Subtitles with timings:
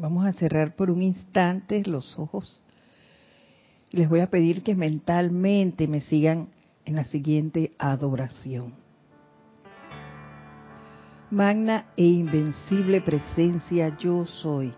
[0.00, 2.62] Vamos a cerrar por un instante los ojos.
[3.90, 6.48] Les voy a pedir que mentalmente me sigan
[6.86, 8.72] en la siguiente adoración.
[11.30, 14.72] Magna e invencible presencia yo soy.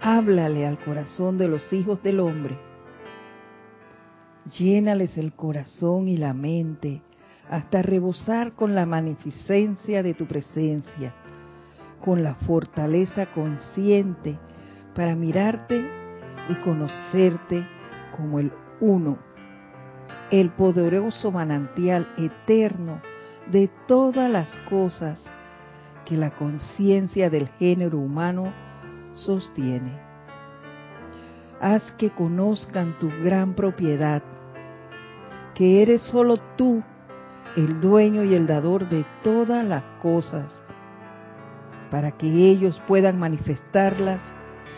[0.00, 2.56] Háblale al corazón de los hijos del hombre.
[4.60, 7.02] Llénales el corazón y la mente
[7.50, 11.16] hasta rebosar con la magnificencia de tu presencia,
[12.04, 14.38] con la fortaleza consciente
[14.94, 15.84] para mirarte
[16.48, 17.66] y conocerte
[18.16, 19.18] como el uno,
[20.30, 23.00] el poderoso manantial eterno
[23.50, 25.22] de todas las cosas
[26.04, 28.52] que la conciencia del género humano
[29.14, 30.00] sostiene.
[31.60, 34.22] Haz que conozcan tu gran propiedad,
[35.54, 36.82] que eres solo tú
[37.56, 40.48] el dueño y el dador de todas las cosas,
[41.92, 44.22] para que ellos puedan manifestarlas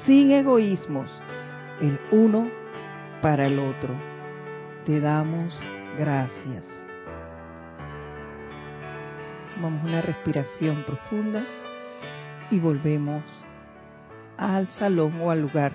[0.04, 1.08] sin egoísmos,
[1.80, 2.50] el uno
[3.22, 3.94] para el otro.
[4.84, 5.56] Te damos
[5.96, 6.66] gracias.
[9.54, 11.46] Tomamos una respiración profunda
[12.50, 13.22] y volvemos
[14.36, 15.72] al salón o al lugar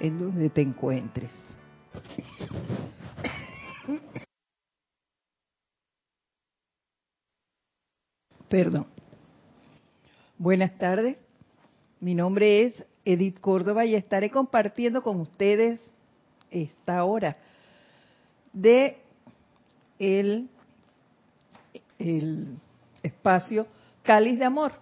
[0.00, 1.30] en donde te encuentres.
[8.48, 8.97] Perdón.
[10.40, 11.18] Buenas tardes.
[11.98, 15.80] Mi nombre es Edith Córdoba y estaré compartiendo con ustedes
[16.52, 17.36] esta hora
[18.52, 18.98] de
[19.98, 20.48] el,
[21.98, 22.56] el
[23.02, 23.66] espacio
[24.04, 24.74] Cáliz de Amor,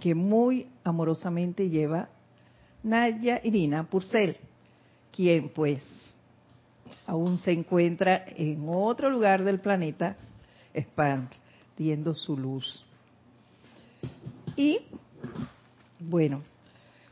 [0.00, 2.08] que muy amorosamente lleva
[2.84, 4.36] Naya Irina Purcell,
[5.10, 5.82] quien pues
[7.08, 10.16] aún se encuentra en otro lugar del planeta
[10.72, 12.85] expandiendo su luz.
[14.56, 14.80] Y
[15.98, 16.42] bueno,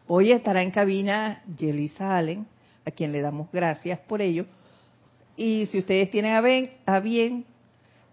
[0.06, 2.46] hoy estará en cabina Yelisa Allen,
[2.86, 4.46] a quien le damos gracias por ello.
[5.36, 6.32] Y si ustedes tienen
[6.86, 7.44] a bien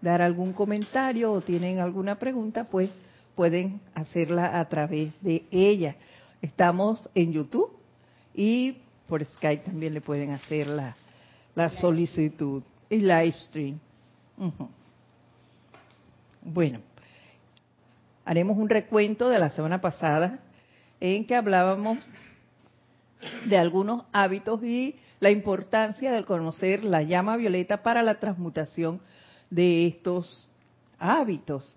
[0.02, 2.90] dar algún comentario o tienen alguna pregunta, pues
[3.34, 5.96] pueden hacerla a través de ella.
[6.42, 7.70] Estamos en YouTube
[8.34, 8.78] y
[9.08, 10.96] por Skype también le pueden hacer la,
[11.70, 13.78] solicitud y live stream.
[16.42, 16.80] Bueno,
[18.24, 20.40] haremos un recuento de la semana pasada
[21.00, 21.98] en que hablábamos
[23.46, 29.00] de algunos hábitos y la importancia de conocer la llama violeta para la transmutación
[29.50, 30.48] de estos
[30.98, 31.76] hábitos.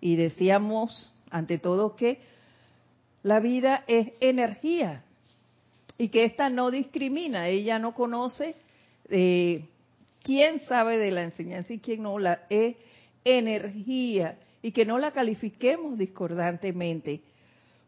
[0.00, 2.20] Y decíamos, ante todo, que
[3.22, 5.04] la vida es energía
[5.96, 8.56] y que ésta no discrimina, ella no conoce
[9.08, 9.68] eh,
[10.22, 12.76] quién sabe de la enseñanza y quién no, la es
[13.24, 17.22] energía y que no la califiquemos discordantemente,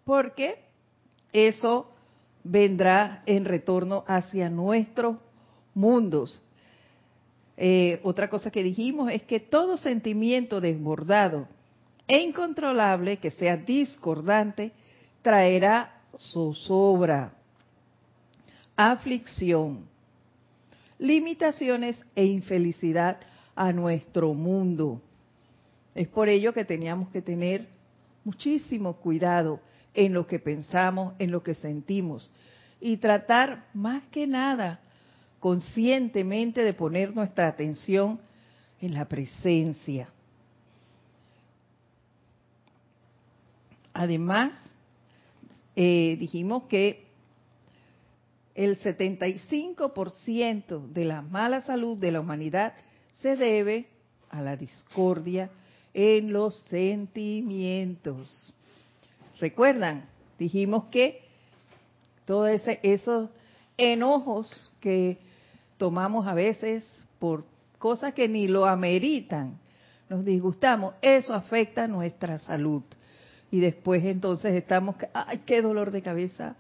[0.05, 0.59] porque
[1.33, 1.91] eso
[2.43, 5.17] vendrá en retorno hacia nuestros
[5.75, 6.43] mundos.
[7.57, 11.47] Eh, otra cosa que dijimos es que todo sentimiento desbordado
[12.07, 14.73] e incontrolable que sea discordante
[15.23, 17.35] traerá zozobra,
[18.77, 19.87] aflicción,
[20.99, 23.19] limitaciones e infelicidad
[23.55, 25.01] a nuestro mundo.
[25.95, 27.69] Es por ello que teníamos que tener
[28.25, 29.61] muchísimo cuidado
[29.95, 32.31] en lo que pensamos, en lo que sentimos
[32.81, 34.81] y tratar más que nada
[35.39, 38.21] conscientemente de poner nuestra atención
[38.81, 40.09] en la presencia.
[43.93, 44.55] Además,
[45.77, 47.05] eh, dijimos que
[48.55, 52.75] el 75% de la mala salud de la humanidad
[53.13, 53.89] se debe
[54.31, 55.51] a la discordia
[55.95, 58.53] en los sentimientos.
[59.41, 60.05] ¿Recuerdan?
[60.39, 61.23] Dijimos que
[62.27, 63.31] todos esos
[63.77, 65.19] enojos que
[65.79, 66.85] tomamos a veces
[67.19, 67.45] por
[67.79, 69.59] cosas que ni lo ameritan,
[70.09, 72.83] nos disgustamos, eso afecta nuestra salud.
[73.51, 76.57] Y después entonces estamos, ay, qué dolor de cabeza,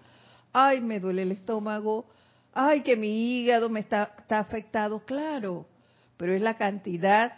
[0.52, 2.06] ay, me duele el estómago,
[2.52, 5.66] ay, que mi hígado me está, está afectado, claro,
[6.16, 7.32] pero es la cantidad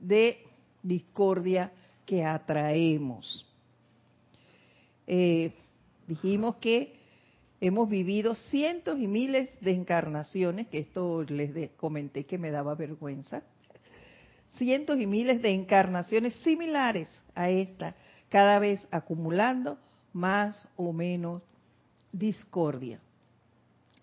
[0.00, 0.42] de
[0.82, 1.72] discordia
[2.04, 3.46] que atraemos.
[5.06, 5.52] Eh,
[6.06, 6.94] dijimos que
[7.60, 13.42] hemos vivido cientos y miles de encarnaciones, que esto les comenté que me daba vergüenza,
[14.56, 17.94] cientos y miles de encarnaciones similares a esta,
[18.28, 19.78] cada vez acumulando
[20.12, 21.44] más o menos
[22.12, 23.00] discordia.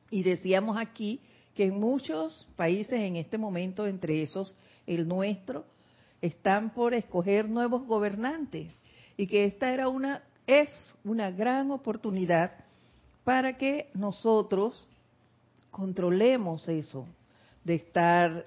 [0.10, 1.20] Y decíamos aquí
[1.54, 4.56] que en muchos países en este momento, entre esos
[4.88, 5.66] el nuestro,
[6.21, 8.71] están por escoger nuevos gobernantes
[9.18, 10.69] y que esta era una es
[11.04, 12.51] una gran oportunidad
[13.24, 14.88] para que nosotros
[15.69, 17.06] controlemos eso,
[17.63, 18.45] de estar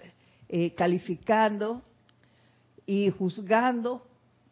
[0.49, 1.83] eh, calificando
[2.85, 4.05] y juzgando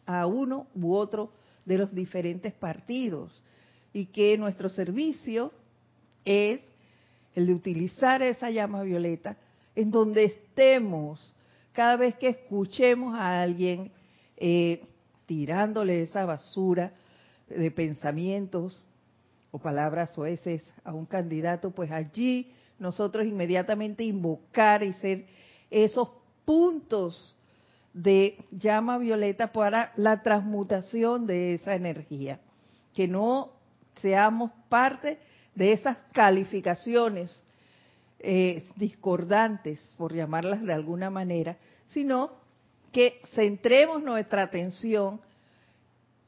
[0.06, 1.32] a uno u otro
[1.64, 3.42] de los diferentes partidos.
[3.92, 5.52] Y que nuestro servicio
[6.24, 6.60] es
[7.34, 9.36] el de utilizar esa llama violeta
[9.74, 11.34] en donde estemos,
[11.80, 13.90] cada vez que escuchemos a alguien
[14.36, 14.82] eh,
[15.24, 16.92] tirándole esa basura
[17.48, 18.84] de pensamientos
[19.50, 25.24] o palabras o veces a un candidato, pues allí nosotros inmediatamente invocar y ser
[25.70, 26.10] esos
[26.44, 27.34] puntos
[27.94, 32.40] de llama violeta para la transmutación de esa energía.
[32.92, 33.52] Que no
[34.02, 35.18] seamos parte
[35.54, 37.42] de esas calificaciones
[38.22, 41.56] eh, discordantes, por llamarlas de alguna manera,
[41.86, 42.32] sino
[42.92, 45.20] que centremos nuestra atención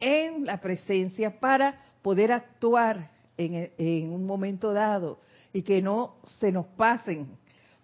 [0.01, 5.21] en la presencia para poder actuar en, un momento dado
[5.53, 7.29] y que no se nos pasen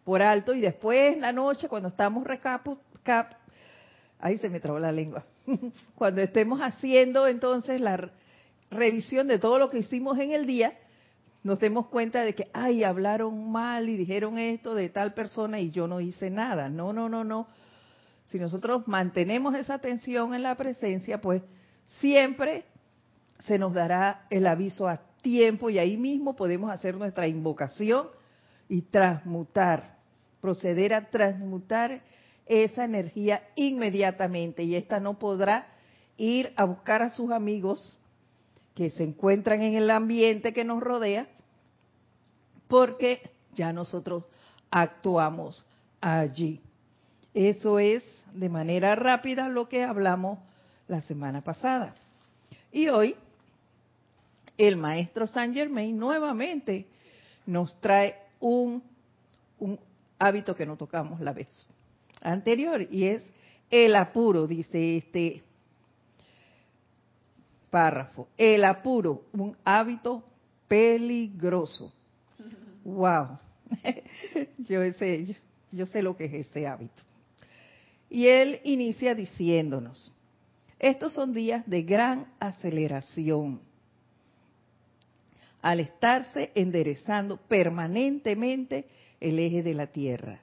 [0.04, 0.54] por alto.
[0.54, 2.78] Y después en la noche cuando estamos recapu,
[4.18, 5.24] ahí se me trabó la lengua,
[5.94, 8.10] cuando estemos haciendo entonces la
[8.70, 10.72] revisión de todo lo que hicimos en el día,
[11.48, 15.70] nos demos cuenta de que, ay, hablaron mal y dijeron esto de tal persona y
[15.70, 16.68] yo no hice nada.
[16.68, 17.48] No, no, no, no.
[18.26, 21.42] Si nosotros mantenemos esa atención en la presencia, pues
[22.00, 22.66] siempre
[23.40, 28.08] se nos dará el aviso a tiempo y ahí mismo podemos hacer nuestra invocación
[28.68, 29.96] y transmutar,
[30.42, 32.02] proceder a transmutar
[32.44, 35.68] esa energía inmediatamente y esta no podrá
[36.18, 37.96] ir a buscar a sus amigos
[38.74, 41.26] que se encuentran en el ambiente que nos rodea
[42.68, 44.24] porque ya nosotros
[44.70, 45.64] actuamos
[46.00, 46.60] allí.
[47.34, 50.38] Eso es de manera rápida lo que hablamos
[50.86, 51.94] la semana pasada.
[52.70, 53.16] Y hoy
[54.56, 56.86] el maestro Saint Germain nuevamente
[57.46, 58.82] nos trae un,
[59.58, 59.78] un
[60.18, 61.48] hábito que no tocamos la vez
[62.20, 63.24] anterior y es
[63.70, 65.42] el apuro, dice este
[67.70, 68.28] párrafo.
[68.36, 70.22] El apuro, un hábito
[70.66, 71.92] peligroso.
[72.88, 73.38] Wow.
[74.58, 75.36] yo sé,
[75.70, 77.02] yo sé lo que es ese hábito.
[78.08, 80.10] Y él inicia diciéndonos,
[80.78, 83.60] estos son días de gran aceleración.
[85.60, 88.86] Al estarse enderezando permanentemente
[89.20, 90.40] el eje de la Tierra.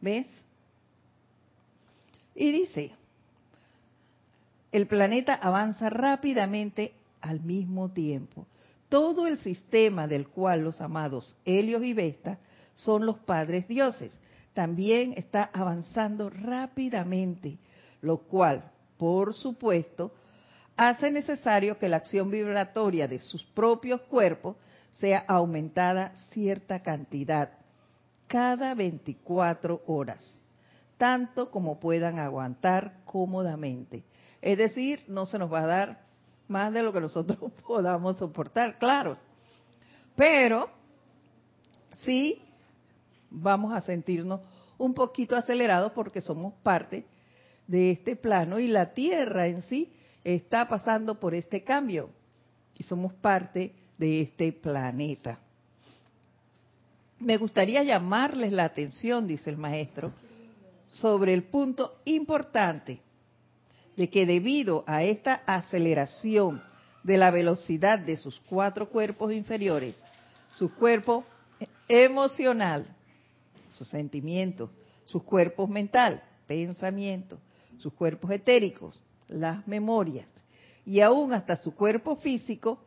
[0.00, 0.26] ¿Ves?
[2.36, 2.92] Y dice,
[4.70, 8.46] el planeta avanza rápidamente al mismo tiempo.
[8.88, 12.38] Todo el sistema del cual los amados Helios y Vesta
[12.74, 14.16] son los padres dioses
[14.54, 17.58] también está avanzando rápidamente,
[18.00, 20.12] lo cual por supuesto,
[20.76, 24.56] hace necesario que la acción vibratoria de sus propios cuerpos
[24.90, 27.50] sea aumentada cierta cantidad
[28.26, 30.38] cada 24 horas,
[30.98, 34.02] tanto como puedan aguantar cómodamente.
[34.42, 36.07] Es decir, no se nos va a dar
[36.48, 39.16] más de lo que nosotros podamos soportar, claro.
[40.16, 40.68] Pero
[41.92, 42.42] sí
[43.30, 44.40] vamos a sentirnos
[44.78, 47.04] un poquito acelerados porque somos parte
[47.66, 49.92] de este plano y la Tierra en sí
[50.24, 52.10] está pasando por este cambio
[52.76, 55.38] y somos parte de este planeta.
[57.18, 60.12] Me gustaría llamarles la atención, dice el maestro,
[60.92, 63.00] sobre el punto importante
[63.98, 66.62] de que debido a esta aceleración
[67.02, 70.00] de la velocidad de sus cuatro cuerpos inferiores,
[70.52, 71.24] su cuerpo
[71.88, 72.86] emocional,
[73.76, 74.70] sus sentimientos,
[75.04, 77.40] sus cuerpos mental, pensamiento,
[77.78, 80.28] sus cuerpos etéricos, las memorias
[80.86, 82.78] y aún hasta su cuerpo físico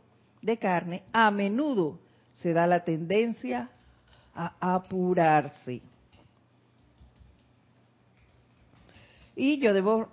[0.42, 2.00] de carne, a menudo
[2.32, 3.70] se da la tendencia
[4.34, 5.82] a apurarse.
[9.36, 10.10] Y yo debo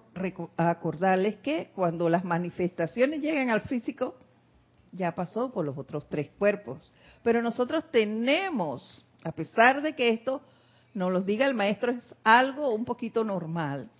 [0.56, 4.14] acordarles que cuando las manifestaciones llegan al físico,
[4.92, 6.92] ya pasó por los otros tres cuerpos.
[7.22, 10.40] Pero nosotros tenemos, a pesar de que esto
[10.94, 13.90] nos lo diga el maestro, es algo un poquito normal.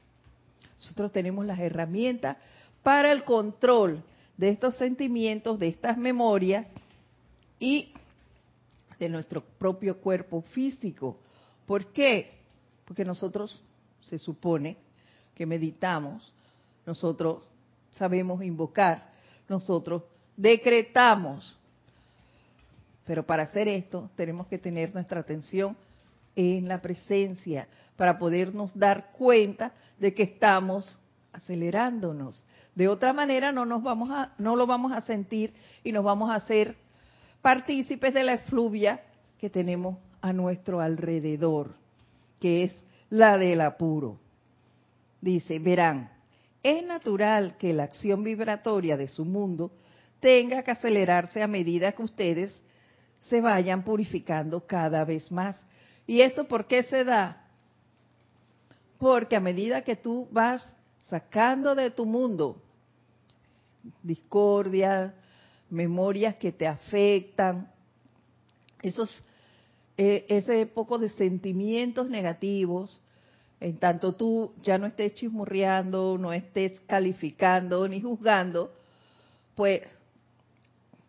[0.79, 2.37] Nosotros tenemos las herramientas
[2.83, 4.03] para el control
[4.37, 6.67] de estos sentimientos, de estas memorias
[7.59, 7.93] y
[8.99, 11.19] de nuestro propio cuerpo físico.
[11.67, 12.39] ¿Por qué?
[12.85, 13.65] Porque nosotros
[14.03, 14.77] se supone
[15.39, 16.33] que meditamos,
[16.85, 17.45] nosotros
[17.93, 19.09] sabemos invocar,
[19.49, 20.03] nosotros
[20.37, 21.57] decretamos.
[23.07, 25.77] Pero para hacer esto tenemos que tener nuestra atención
[26.35, 30.99] en la presencia para podernos dar cuenta de que estamos
[31.33, 32.45] acelerándonos.
[32.75, 35.55] De otra manera no nos vamos a, no lo vamos a sentir
[35.85, 36.75] y nos vamos a hacer
[37.43, 39.03] partícipes de la efluvia
[39.39, 41.77] que tenemos a nuestro alrededor,
[42.41, 42.73] que es
[43.09, 44.19] la del apuro.
[45.21, 46.11] Dice, verán,
[46.63, 49.73] es natural que la acción vibratoria de su mundo
[50.21, 52.63] tenga que acelerarse a medida que ustedes
[53.19, 55.61] se vayan purificando cada vez más.
[56.07, 57.45] ¿Y esto por qué se da?
[58.99, 62.63] Porque a medida que tú vas sacando de tu mundo
[64.03, 65.15] discordia,
[65.71, 67.71] memorias que te afectan,
[68.83, 69.23] esos,
[69.97, 73.01] eh, ese poco de sentimientos negativos,
[73.61, 78.73] en tanto tú ya no estés chismurreando, no estés calificando ni juzgando,
[79.55, 79.83] pues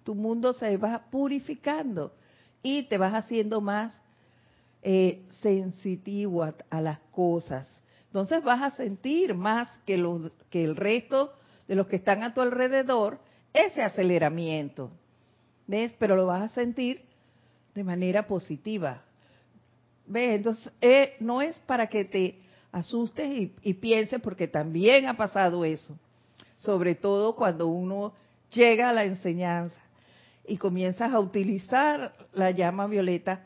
[0.03, 2.11] tu mundo se va purificando
[2.63, 3.93] y te vas haciendo más
[4.81, 7.67] eh, sensitivo a, las cosas.
[8.07, 10.03] Entonces vas a sentir más que,
[10.49, 11.33] que el resto
[11.67, 13.19] de los que están a tu alrededor
[13.53, 14.89] ese aceleramiento.
[15.67, 15.93] ¿Ves?
[15.99, 17.03] Pero lo vas a sentir
[17.75, 19.03] de manera positiva.
[20.09, 20.37] ¿Ves?
[20.37, 25.95] Entonces, eh, no es para que te asustes y, pienses, porque también ha pasado eso.
[26.57, 28.13] Sobre todo cuando uno
[28.51, 29.79] llega a la enseñanza
[30.47, 33.45] y comienzas a utilizar la llama violeta,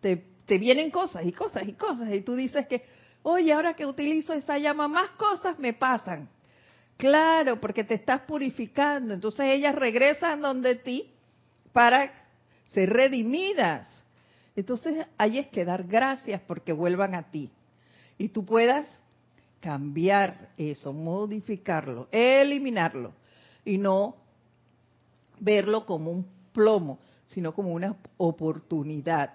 [0.00, 2.14] te, te vienen cosas y cosas y cosas.
[2.14, 2.84] Y tú dices que,
[3.24, 6.28] oye, ahora que utilizo esa llama, más cosas me pasan.
[6.96, 9.14] Claro, porque te estás purificando.
[9.14, 11.10] Entonces ellas regresan donde ti
[11.72, 12.12] para
[12.66, 13.93] ser redimidas.
[14.56, 17.50] Entonces ahí es que dar gracias porque vuelvan a ti.
[18.18, 19.00] Y tú puedas
[19.60, 23.12] cambiar eso, modificarlo, eliminarlo.
[23.64, 24.16] Y no
[25.40, 29.30] verlo como un plomo, sino como una oportunidad.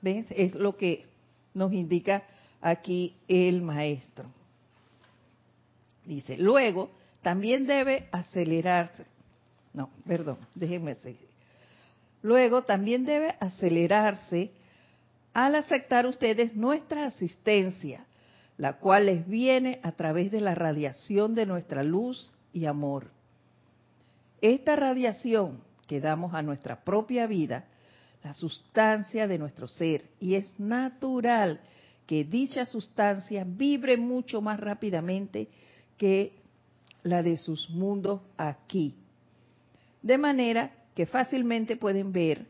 [0.00, 0.26] ¿Ves?
[0.30, 1.06] Es lo que
[1.54, 2.22] nos indica
[2.60, 4.26] aquí el maestro.
[6.04, 6.90] Dice, luego
[7.22, 9.04] también debe acelerarse.
[9.72, 11.28] No, perdón, déjenme seguir.
[12.22, 14.50] Luego también debe acelerarse
[15.32, 18.04] al aceptar ustedes nuestra asistencia,
[18.56, 23.10] la cual les viene a través de la radiación de nuestra luz y amor.
[24.40, 27.64] Esta radiación que damos a nuestra propia vida,
[28.24, 31.60] la sustancia de nuestro ser, y es natural
[32.06, 35.48] que dicha sustancia vibre mucho más rápidamente
[35.96, 36.32] que
[37.02, 38.96] la de sus mundos aquí.
[40.02, 42.44] De manera que fácilmente pueden ver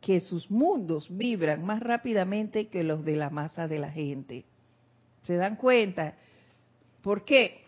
[0.00, 4.44] que sus mundos vibran más rápidamente que los de la masa de la gente.
[5.24, 6.14] ¿Se dan cuenta?
[7.02, 7.64] ¿Por qué?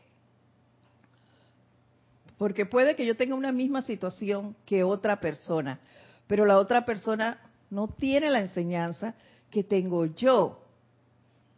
[2.36, 5.80] Porque puede que yo tenga una misma situación que otra persona,
[6.28, 9.16] pero la otra persona no tiene la enseñanza
[9.50, 10.62] que tengo yo,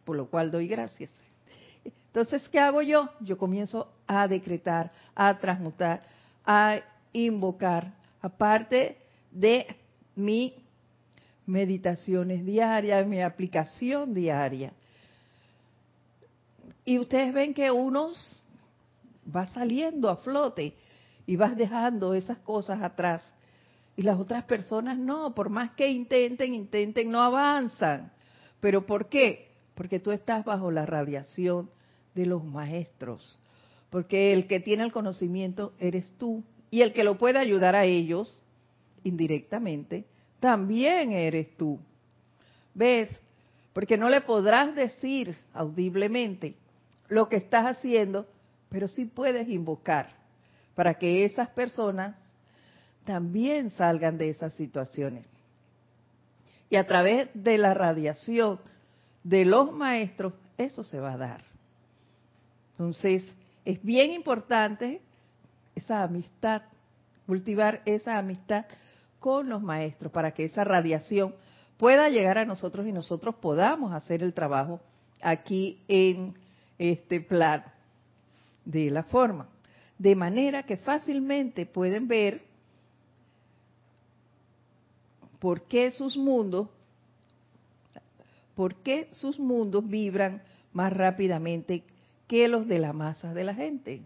[0.06, 1.10] por lo cual doy gracias.
[1.84, 3.10] Entonces, ¿qué hago yo?
[3.20, 6.00] Yo comienzo a decretar, a transmutar,
[6.46, 6.80] a
[7.12, 8.98] invocar, aparte
[9.30, 9.66] de
[10.16, 10.54] mi
[11.46, 14.72] meditaciones diarias, mi aplicación diaria.
[16.84, 18.44] Y ustedes ven que unos
[19.34, 20.74] va saliendo a flote
[21.26, 23.22] y vas dejando esas cosas atrás.
[23.96, 28.12] Y las otras personas no, por más que intenten, intenten, no avanzan.
[28.60, 29.50] ¿Pero por qué?
[29.74, 31.70] Porque tú estás bajo la radiación
[32.14, 33.38] de los maestros,
[33.88, 37.84] porque el que tiene el conocimiento eres tú y el que lo puede ayudar a
[37.84, 38.42] ellos
[39.02, 40.04] indirectamente
[40.38, 41.78] también eres tú.
[42.74, 43.10] ¿Ves?
[43.72, 46.54] Porque no le podrás decir audiblemente
[47.08, 48.26] lo que estás haciendo,
[48.68, 50.10] pero sí puedes invocar
[50.74, 52.16] para que esas personas
[53.04, 55.28] también salgan de esas situaciones.
[56.68, 58.60] Y a través de la radiación
[59.24, 61.42] de los maestros, eso se va a dar.
[62.72, 63.24] Entonces,
[63.64, 65.02] es bien importante
[65.74, 66.62] esa amistad,
[67.26, 68.66] cultivar esa amistad
[69.18, 71.34] con los maestros para que esa radiación
[71.76, 74.80] pueda llegar a nosotros y nosotros podamos hacer el trabajo
[75.22, 76.34] aquí en
[76.78, 77.64] este plano
[78.64, 79.48] de la forma.
[79.98, 82.42] De manera que fácilmente pueden ver
[85.38, 86.68] por qué sus mundos,
[88.54, 91.84] por qué sus mundos vibran más rápidamente
[92.26, 94.02] que los de la masa de la gente,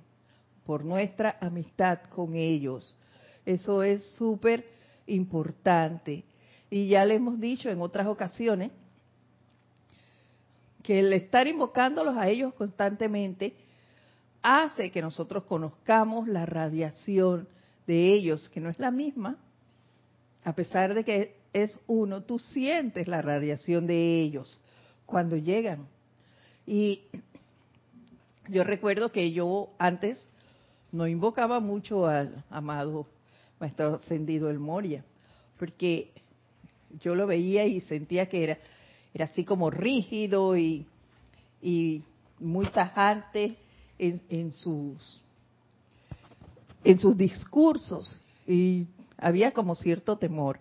[0.65, 2.97] por nuestra amistad con ellos.
[3.45, 4.67] Eso es súper
[5.07, 6.25] importante.
[6.71, 8.71] Y ya le hemos dicho en otras ocasiones
[10.83, 13.55] que el estar invocándolos a ellos constantemente
[14.43, 17.49] hace que nosotros conozcamos la radiación
[17.87, 19.39] de ellos, que no es la misma,
[20.45, 24.61] a pesar de que es uno, tú sientes la radiación de ellos
[25.07, 25.87] cuando llegan.
[26.67, 27.03] Y
[28.49, 30.23] Yo recuerdo que yo antes
[30.95, 33.07] no invocaba mucho al amado
[33.59, 35.05] Maestro Ascendido El Moria,
[35.59, 36.13] porque
[37.01, 38.59] yo lo veía y sentía que era,
[39.13, 40.87] era así como rígido y,
[42.39, 43.57] muy tajante
[43.99, 45.21] en, en, sus
[46.85, 48.87] en sus discursos y
[49.17, 50.61] había como cierto temor.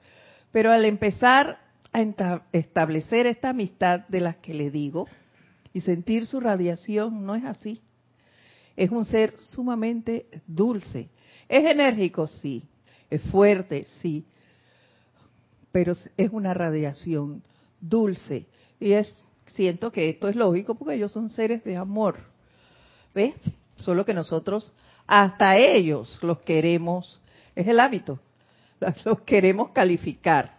[0.51, 1.59] Pero al empezar
[1.91, 5.07] a establecer esta amistad de las que le digo
[5.73, 7.81] y sentir su radiación, no es así.
[8.75, 11.09] Es un ser sumamente dulce.
[11.47, 12.63] Es enérgico, sí.
[13.09, 14.25] Es fuerte, sí.
[15.71, 17.43] Pero es una radiación
[17.79, 18.45] dulce.
[18.79, 19.13] Y es,
[19.47, 22.19] siento que esto es lógico porque ellos son seres de amor.
[23.13, 23.35] ¿Ves?
[23.75, 24.73] Solo que nosotros,
[25.05, 27.21] hasta ellos los queremos,
[27.55, 28.19] es el hábito,
[29.05, 30.55] los queremos calificar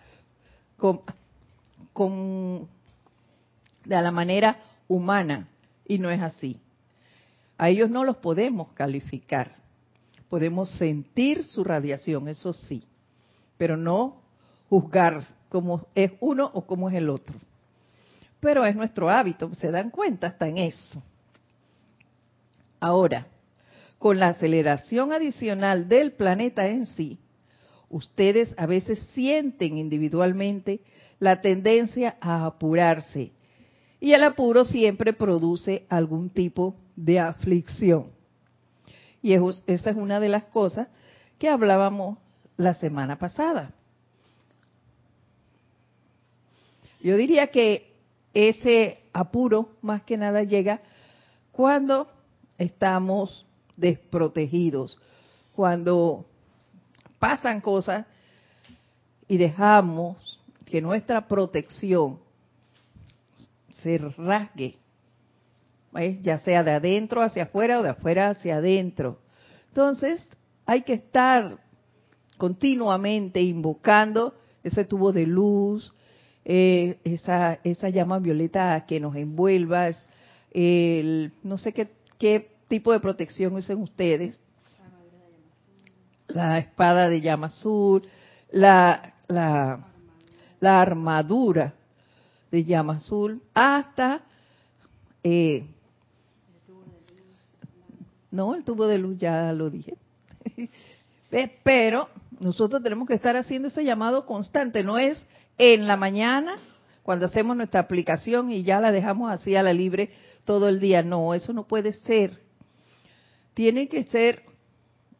[0.77, 1.01] con,
[1.93, 2.69] con,
[3.85, 5.49] de la manera humana
[5.87, 6.61] y no es así.
[7.57, 9.57] A ellos no los podemos calificar.
[10.29, 12.83] Podemos sentir su radiación, eso sí,
[13.57, 14.23] pero no
[14.69, 17.37] juzgar cómo es uno o cómo es el otro.
[18.41, 21.03] Pero es nuestro hábito, se dan cuenta hasta en eso.
[22.81, 23.29] Ahora,
[23.99, 27.19] con la aceleración adicional del planeta en sí,
[27.89, 30.81] ustedes a veces sienten individualmente
[31.21, 33.31] la tendencia a apurarse.
[34.01, 38.13] Y el apuro siempre produce algún tipo de aflicción.
[39.23, 40.89] Y esa es una de las cosas
[41.39, 42.19] que hablábamos
[42.57, 43.73] la semana pasada.
[47.01, 47.95] Yo diría que
[48.33, 50.81] ese apuro más que nada llega
[51.53, 52.09] cuando
[52.59, 53.47] estamos
[53.77, 54.99] desprotegidos,
[55.55, 56.27] cuando
[57.19, 58.07] pasan cosas
[59.29, 62.19] y dejamos que nuestra protección
[63.71, 64.77] se rasgue,
[66.23, 69.21] ya sea de adentro hacia afuera o de afuera hacia adentro.
[69.69, 70.29] Entonces,
[70.67, 71.59] hay que estar
[72.37, 75.93] continuamente invocando ese tubo de luz,
[76.45, 79.91] eh, esa, esa llama violeta que nos envuelva,
[80.51, 84.39] el, no sé qué, qué tipo de protección usen ustedes,
[86.29, 88.03] la espada de llama azul,
[88.51, 89.87] la, la,
[90.61, 91.75] la armadura
[92.51, 94.23] de llama azul, hasta...
[95.23, 95.67] Eh,
[98.35, 99.97] no, el tubo de luz ya lo dije.
[101.65, 102.09] Pero
[102.41, 106.57] nosotros tenemos que estar haciendo ese llamado constante, no es en la mañana
[107.03, 110.11] cuando hacemos nuestra aplicación y ya la dejamos así a la libre
[110.45, 111.03] todo el día.
[111.03, 112.41] No, eso no puede ser.
[113.55, 114.43] Tiene que ser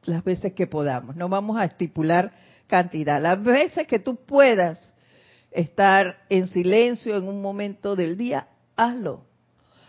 [0.05, 1.15] las veces que podamos.
[1.15, 2.33] No vamos a estipular
[2.67, 3.21] cantidad.
[3.21, 4.95] Las veces que tú puedas
[5.51, 9.25] estar en silencio en un momento del día, hazlo.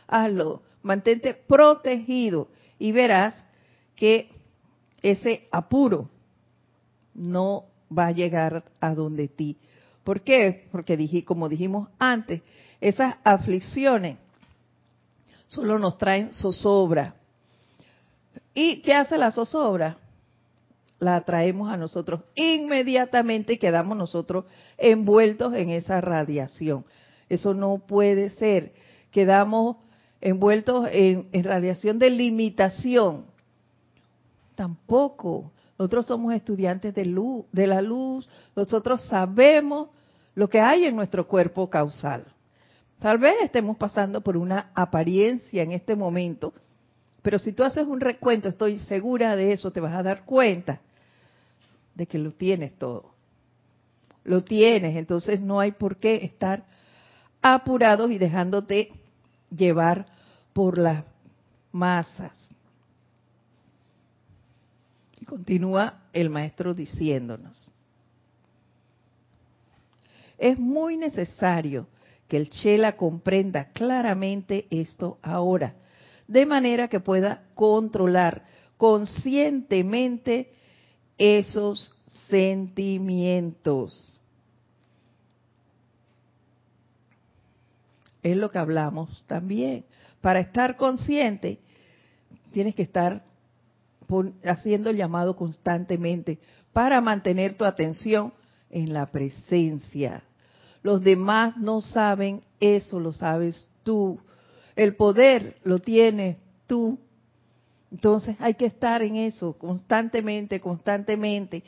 [0.07, 0.61] Hazlo.
[0.83, 3.43] Mantente protegido y verás
[3.95, 4.29] que
[5.01, 6.09] ese apuro
[7.13, 9.57] no va a llegar a donde ti.
[10.03, 10.67] ¿Por qué?
[10.71, 12.41] Porque dije, como dijimos antes,
[12.81, 14.17] esas aflicciones
[15.47, 17.15] solo nos traen zozobra.
[18.53, 19.97] ¿Y qué hace la zozobra?
[20.99, 24.45] La traemos a nosotros inmediatamente y quedamos nosotros
[24.77, 26.85] envueltos en esa radiación.
[27.29, 28.73] Eso no puede ser.
[29.11, 29.77] Quedamos
[30.25, 33.25] envueltos en, radiación de limitación.
[34.55, 35.51] Tampoco.
[35.77, 38.27] Nosotros somos estudiantes de, luz, de la luz.
[38.55, 39.89] Nosotros sabemos
[40.33, 42.25] lo que hay en nuestro cuerpo causal.
[42.97, 46.53] Tal vez estemos pasando por una apariencia en este momento,
[47.21, 50.81] pero si tú haces un recuento, estoy segura de eso, te vas a dar cuenta
[51.93, 53.11] de que lo tienes todo.
[54.23, 56.65] Lo tienes, entonces no hay por qué estar
[57.43, 58.91] apurados y dejándote
[59.55, 60.05] llevar
[60.55, 61.03] por las
[61.73, 62.49] masas.
[65.19, 67.67] Y continúa el maestro diciéndonos.
[70.37, 71.87] Es muy necesario
[72.29, 75.75] que el Chela comprenda claramente esto ahora,
[76.25, 78.45] de manera que pueda controlar
[78.77, 80.53] conscientemente
[81.17, 81.93] esos
[82.29, 84.21] sentimientos.
[88.23, 89.83] Es lo que hablamos también.
[90.25, 91.59] Para estar consciente,
[92.51, 93.23] tienes que estar
[94.43, 96.39] haciendo el llamado constantemente
[96.73, 98.33] para mantener tu atención
[98.71, 100.23] en la presencia.
[100.81, 104.19] Los demás no saben eso, lo sabes tú.
[104.75, 106.97] El poder lo tienes tú.
[107.91, 111.61] Entonces hay que estar en eso constantemente, constantemente,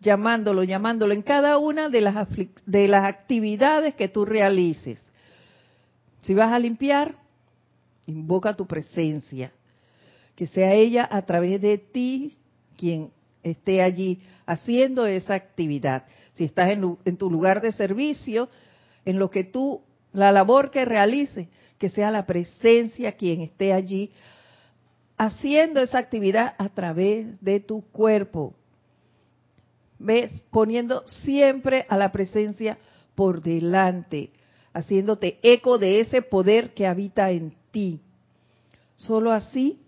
[0.00, 2.26] llamándolo, llamándolo en cada una de las,
[2.64, 5.04] de las actividades que tú realices.
[6.22, 7.20] Si vas a limpiar,
[8.10, 9.52] invoca tu presencia.
[10.36, 12.38] que sea ella a través de ti
[12.76, 13.10] quien
[13.42, 16.04] esté allí haciendo esa actividad.
[16.32, 18.48] Si estás en, tu lugar de servicio,
[19.04, 24.10] en lo que tú, la labor que realices, que sea la presencia quien esté allí
[25.16, 28.54] haciendo esa actividad a través de tu cuerpo.
[29.98, 30.42] ¿Ves?
[30.50, 32.78] Poniendo siempre a la presencia
[33.14, 34.30] por delante,
[34.72, 38.00] haciéndote eco de ese poder que habita en ti.
[38.96, 39.80] Solo así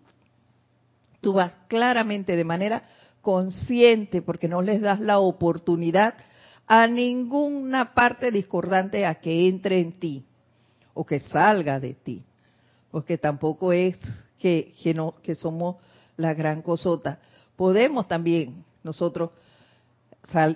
[1.21, 2.83] tú vas claramente de manera
[3.23, 6.15] consciente, porque no les das la oportunidad
[6.67, 10.25] a ninguna parte discordante a que entre en ti
[10.95, 12.25] o que salga de ti,
[12.91, 13.97] porque tampoco es
[14.39, 15.77] que, no, que somos
[16.17, 17.21] la gran cosota.
[17.57, 19.31] Podemos también nosotros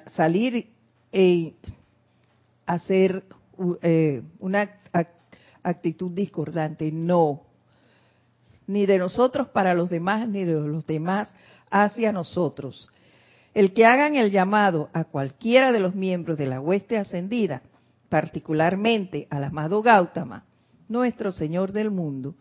[0.09, 0.69] salir
[1.13, 1.55] e
[2.67, 3.25] hacer
[3.83, 4.69] eh, una
[5.69, 7.43] actitud discordante, no,
[8.67, 11.35] ni de nosotros para los demás, ni de los demás
[11.71, 12.89] hacia nosotros.
[13.55, 17.63] El que hagan el llamado a cualquiera de los miembros de la hueste ascendida,
[18.09, 20.45] particularmente al amado Gautama,
[20.89, 22.35] nuestro Señor del mundo,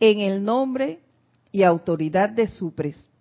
[0.00, 1.00] en el nombre
[1.52, 2.74] y autoridad de su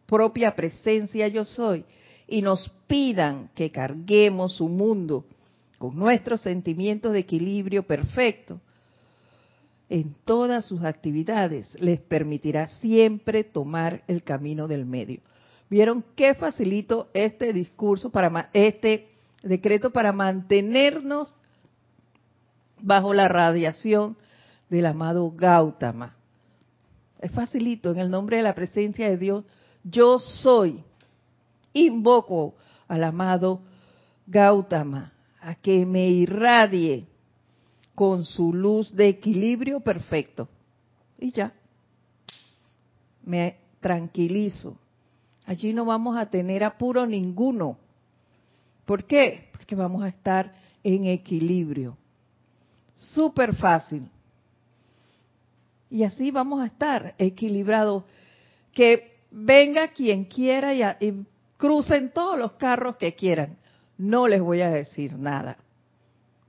[0.07, 1.85] propia presencia yo soy,
[2.27, 5.25] y nos pidan que carguemos su mundo
[5.77, 8.61] con nuestros sentimientos de equilibrio perfecto,
[9.89, 15.21] en todas sus actividades les permitirá siempre tomar el camino del medio.
[15.69, 19.09] ¿Vieron qué facilito este discurso para este
[19.41, 21.35] decreto para mantenernos
[22.81, 24.17] bajo la radiación
[24.69, 26.15] del amado Gautama?
[27.19, 29.45] Es facilito en el nombre de la presencia de Dios.
[29.83, 30.83] Yo soy.
[31.73, 32.55] Invoco
[32.87, 33.61] al amado
[34.27, 37.07] Gautama a que me irradie
[37.95, 40.47] con su luz de equilibrio perfecto.
[41.19, 41.53] Y ya,
[43.23, 44.77] me tranquilizo.
[45.45, 47.77] Allí no vamos a tener apuro ninguno.
[48.85, 49.49] ¿Por qué?
[49.51, 50.53] Porque vamos a estar
[50.83, 51.97] en equilibrio.
[52.95, 54.09] Súper fácil.
[55.89, 58.03] Y así vamos a estar equilibrados.
[58.71, 61.25] Que venga quien quiera y, y
[61.57, 63.57] crucen todos los carros que quieran
[63.97, 65.57] no les voy a decir nada.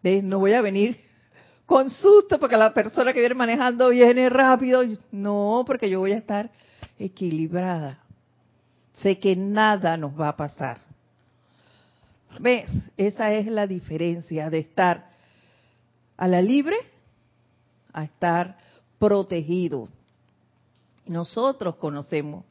[0.03, 1.01] No voy a venir
[1.67, 4.83] con susto porque la persona que viene manejando viene rápido.
[5.11, 6.51] No, porque yo voy a estar
[6.99, 8.01] equilibrada.
[8.93, 10.79] Sé que nada nos va a pasar.
[12.39, 12.69] ¿Ves?
[12.97, 15.11] Esa es la diferencia de estar
[16.17, 16.77] a la libre
[17.93, 18.59] a estar
[18.99, 19.89] protegido.
[21.07, 22.45] Nosotros conocemos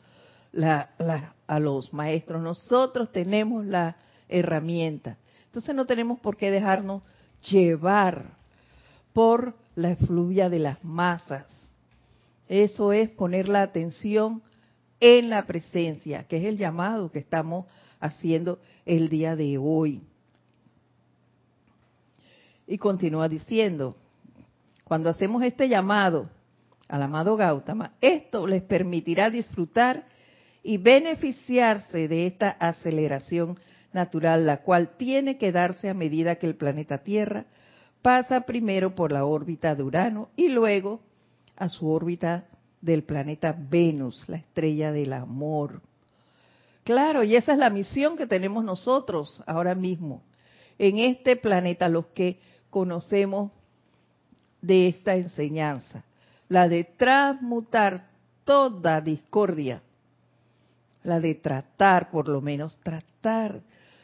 [0.56, 3.98] a los maestros, nosotros tenemos la
[4.30, 5.18] herramienta.
[5.46, 7.04] Entonces no tenemos por qué dejarnos
[7.50, 8.38] llevar
[9.14, 11.46] por la efluvia de las masas.
[12.48, 14.44] Eso es poner la atención
[15.00, 17.66] en la presencia, que es el llamado que estamos
[18.00, 20.02] haciendo el día de hoy.
[22.68, 23.96] Y continúa diciendo,
[24.84, 26.30] cuando hacemos este llamado
[26.88, 30.06] al amado Gautama, esto les permitirá disfrutar
[30.64, 33.58] y beneficiarse de esta aceleración
[33.92, 37.46] natural, la cual tiene que darse a medida que el planeta Tierra
[38.04, 41.00] pasa primero por la órbita de Urano y luego
[41.56, 42.46] a su órbita
[42.82, 45.82] del planeta Venus, la estrella del amor.
[46.84, 50.22] Claro, y esa es la misión que tenemos nosotros ahora mismo
[50.78, 52.40] en este planeta, los que
[52.70, 53.52] conocemos
[54.62, 56.04] de esta enseñanza,
[56.50, 58.08] la de transmutar
[58.44, 59.82] toda discordia,
[61.04, 63.62] la de tratar, por lo menos tratar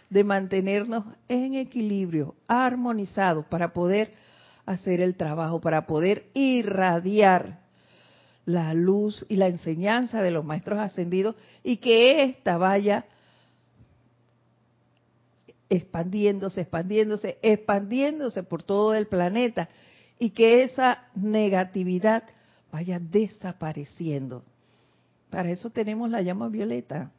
[0.09, 4.13] de mantenernos en equilibrio, armonizados, para poder
[4.65, 7.59] hacer el trabajo, para poder irradiar
[8.45, 13.05] la luz y la enseñanza de los maestros ascendidos y que ésta vaya
[15.69, 19.69] expandiéndose, expandiéndose, expandiéndose por todo el planeta
[20.17, 22.23] y que esa negatividad
[22.71, 24.43] vaya desapareciendo.
[25.29, 27.11] Para eso tenemos la llama violeta.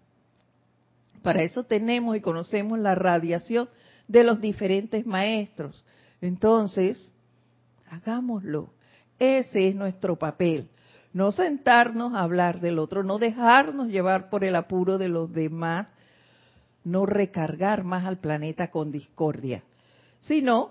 [1.22, 3.68] Para eso tenemos y conocemos la radiación
[4.08, 5.84] de los diferentes maestros.
[6.20, 7.12] Entonces,
[7.90, 8.70] hagámoslo.
[9.18, 10.68] Ese es nuestro papel.
[11.12, 15.88] No sentarnos a hablar del otro, no dejarnos llevar por el apuro de los demás,
[16.84, 19.62] no recargar más al planeta con discordia,
[20.20, 20.70] sino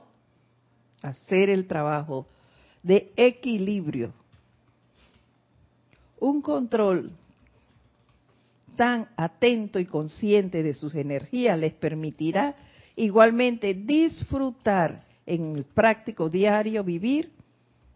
[1.02, 2.26] hacer el trabajo
[2.84, 4.14] de equilibrio.
[6.20, 7.12] Un control
[8.80, 12.56] tan atento y consciente de sus energías les permitirá
[12.96, 17.30] igualmente disfrutar en el práctico diario vivir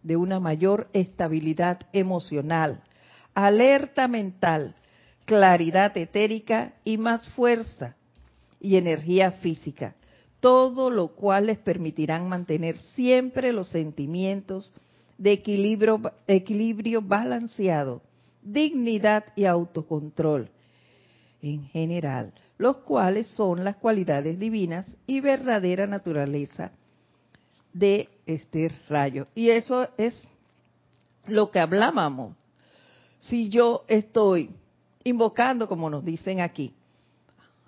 [0.01, 2.83] de una mayor estabilidad emocional,
[3.33, 4.75] alerta mental
[5.23, 7.95] claridad etérica y más fuerza
[8.59, 9.95] y energía física,
[10.41, 14.73] todo lo cual les permitirán mantener siempre los sentimientos
[15.17, 18.01] de equilibrio, equilibrio balanceado,
[18.41, 20.49] dignidad y autocontrol
[21.43, 26.71] en general, los cuales son las cualidades divinas y verdadera naturaleza
[27.73, 29.27] de este rayo.
[29.35, 30.27] Y eso es
[31.27, 32.37] lo que hablábamos.
[33.19, 34.51] Si yo estoy
[35.03, 36.73] invocando, como nos dicen aquí,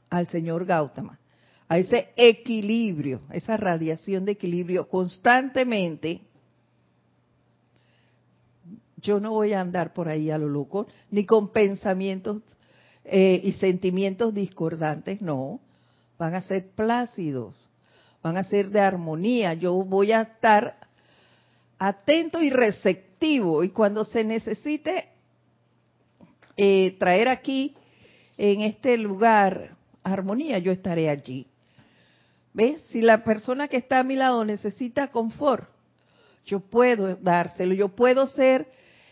[0.09, 1.19] al señor Gautama,
[1.67, 6.21] a ese equilibrio, esa radiación de equilibrio constantemente,
[9.01, 12.41] yo no voy a andar por ahí a lo loco, ni con pensamientos
[13.05, 15.59] eh, y sentimientos discordantes, no,
[16.17, 17.69] van a ser plácidos,
[18.23, 20.75] van a ser de armonía, yo voy a estar
[21.77, 25.09] atento y receptivo y cuando se necesite
[26.57, 27.75] eh, traer aquí
[28.37, 31.47] en este lugar armonía, yo estaré allí.
[32.53, 32.81] ¿Ves?
[32.89, 35.69] Si la persona que está a mi lado necesita confort,
[36.45, 38.67] yo puedo dárselo, yo puedo ser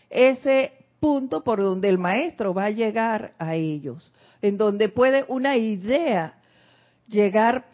[0.08, 0.72] ese
[1.04, 6.38] punto por donde el maestro va a llegar a ellos, en donde puede una idea
[7.08, 7.66] llegar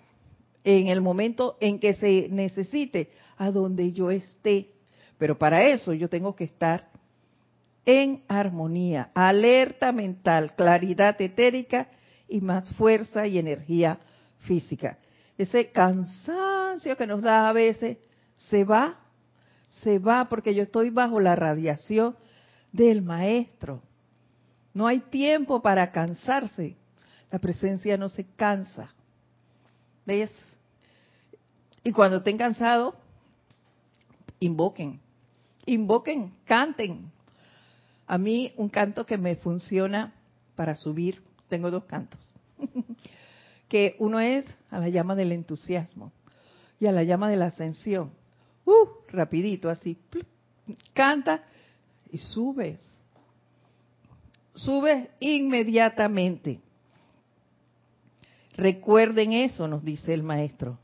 [0.64, 4.72] en el momento en que se necesite, a donde yo esté.
[5.16, 6.88] Pero para eso yo tengo que estar
[7.86, 11.86] en armonía, alerta mental, claridad etérica
[12.26, 14.00] y más fuerza y energía
[14.40, 14.98] física.
[15.38, 17.98] Ese cansancio que nos da a veces
[18.34, 18.98] se va,
[19.68, 22.16] se va porque yo estoy bajo la radiación
[22.72, 23.83] del maestro.
[24.72, 26.76] No hay tiempo para cansarse.
[27.30, 28.90] La presencia no se cansa.
[30.06, 30.30] ¿Ves?
[31.83, 32.94] Y cuando estén cansados,
[34.38, 35.00] invoquen.
[35.66, 37.11] Invoquen, canten.
[38.06, 40.12] A mí un canto que me funciona
[40.56, 42.20] para subir, tengo dos cantos.
[43.68, 46.12] que uno es a la llama del entusiasmo
[46.80, 48.12] y a la llama de la ascensión.
[48.64, 49.98] Uh, rapidito así.
[50.92, 51.44] Canta
[52.12, 52.80] y subes.
[54.54, 56.60] Subes inmediatamente.
[58.56, 60.78] Recuerden eso, nos dice el maestro.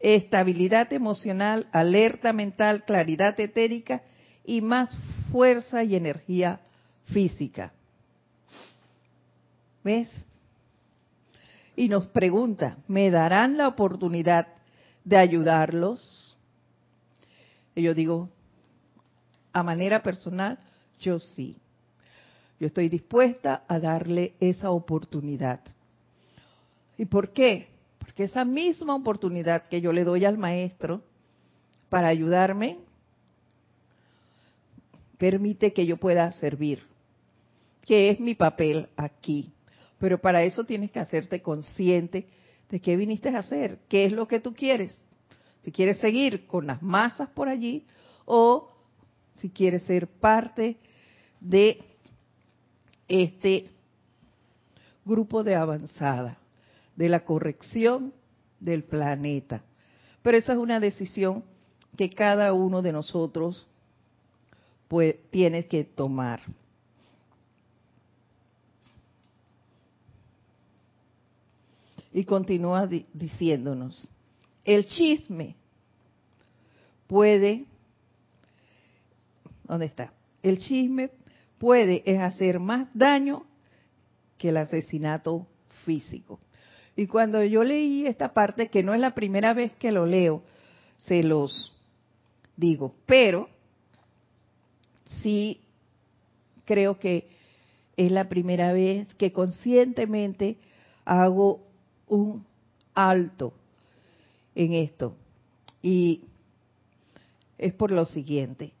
[0.00, 4.02] Estabilidad emocional, alerta mental, claridad etérica
[4.44, 4.90] y más
[5.32, 6.60] fuerza y energía
[7.06, 7.72] física.
[9.82, 10.08] ¿Ves?
[11.76, 14.46] Y nos pregunta, ¿me darán la oportunidad
[15.04, 16.36] de ayudarlos?
[17.74, 18.30] Y yo digo,
[19.54, 20.58] a manera personal,
[21.00, 21.56] yo sí.
[22.60, 25.60] Yo estoy dispuesta a darle esa oportunidad.
[26.98, 27.68] ¿Y por qué?
[27.98, 31.02] Porque esa misma oportunidad que yo le doy al maestro
[31.88, 32.78] para ayudarme,
[35.18, 36.82] permite que yo pueda servir,
[37.82, 39.52] que es mi papel aquí.
[39.98, 42.26] Pero para eso tienes que hacerte consciente
[42.70, 44.98] de qué viniste a hacer, qué es lo que tú quieres.
[45.62, 47.86] Si quieres seguir con las masas por allí
[48.24, 48.73] o
[49.34, 50.76] si quiere ser parte
[51.40, 51.78] de
[53.08, 53.70] este
[55.04, 56.38] grupo de avanzada,
[56.96, 58.14] de la corrección
[58.60, 59.62] del planeta.
[60.22, 61.44] Pero esa es una decisión
[61.96, 63.66] que cada uno de nosotros
[65.30, 66.40] tiene que tomar.
[72.12, 74.08] Y continúa diciéndonos,
[74.64, 75.56] el chisme
[77.08, 77.66] puede
[79.64, 80.12] ¿Dónde está?
[80.42, 81.10] El chisme
[81.58, 83.44] puede hacer más daño
[84.38, 85.46] que el asesinato
[85.84, 86.38] físico.
[86.96, 90.42] Y cuando yo leí esta parte, que no es la primera vez que lo leo,
[90.98, 91.72] se los
[92.56, 93.48] digo, pero
[95.22, 95.60] sí
[96.64, 97.28] creo que
[97.96, 100.56] es la primera vez que conscientemente
[101.04, 101.62] hago
[102.06, 102.44] un
[102.94, 103.54] alto
[104.54, 105.16] en esto.
[105.82, 106.24] Y
[107.58, 108.72] es por lo siguiente.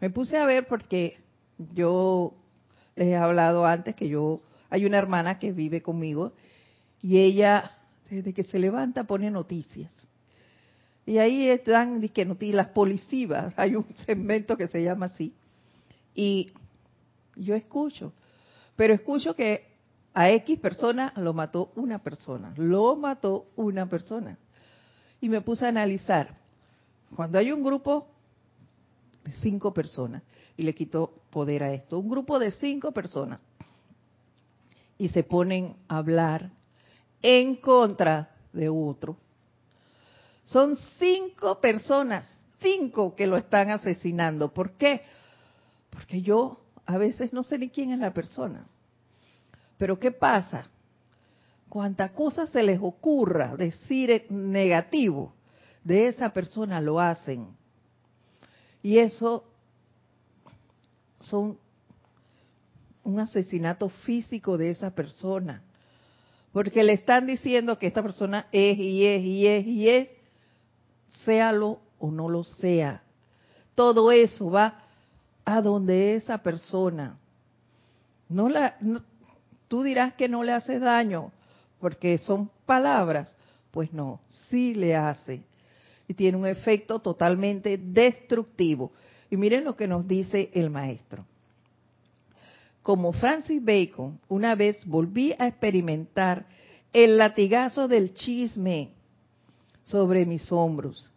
[0.00, 1.18] Me puse a ver porque
[1.74, 2.34] yo
[2.94, 6.32] les he hablado antes que yo, hay una hermana que vive conmigo
[7.02, 7.72] y ella
[8.10, 9.92] desde que se levanta pone noticias.
[11.06, 15.34] Y ahí están que noticias, las policías, hay un segmento que se llama así.
[16.14, 16.52] Y
[17.36, 18.12] yo escucho,
[18.76, 19.68] pero escucho que
[20.14, 24.36] a X persona lo mató una persona, lo mató una persona.
[25.20, 26.34] Y me puse a analizar,
[27.14, 28.08] cuando hay un grupo
[29.40, 30.22] cinco personas
[30.56, 31.98] y le quitó poder a esto.
[31.98, 33.40] Un grupo de cinco personas
[34.98, 36.50] y se ponen a hablar
[37.22, 39.16] en contra de otro.
[40.44, 42.28] Son cinco personas,
[42.60, 44.52] cinco que lo están asesinando.
[44.52, 45.02] ¿Por qué?
[45.90, 48.66] Porque yo a veces no sé ni quién es la persona.
[49.76, 50.64] Pero ¿qué pasa?
[51.68, 55.34] Cuanta cosa se les ocurra decir negativo
[55.84, 57.48] de esa persona, lo hacen.
[58.82, 59.44] Y eso
[61.20, 61.58] son
[63.02, 65.62] un asesinato físico de esa persona.
[66.52, 70.08] Porque le están diciendo que esta persona es y es y es y es,
[71.08, 73.02] séalo o no lo sea.
[73.74, 74.82] Todo eso va
[75.44, 77.16] a donde esa persona.
[78.28, 78.76] No la,
[79.68, 81.32] tú dirás que no le hace daño
[81.80, 83.34] porque son palabras.
[83.70, 85.42] Pues no, sí le hace.
[86.08, 88.92] Y tiene un efecto totalmente destructivo.
[89.30, 91.24] Y miren lo que nos dice el maestro.
[92.82, 96.46] Como Francis Bacon, una vez volví a experimentar
[96.92, 98.90] el latigazo del chisme
[99.82, 101.12] sobre mis hombros,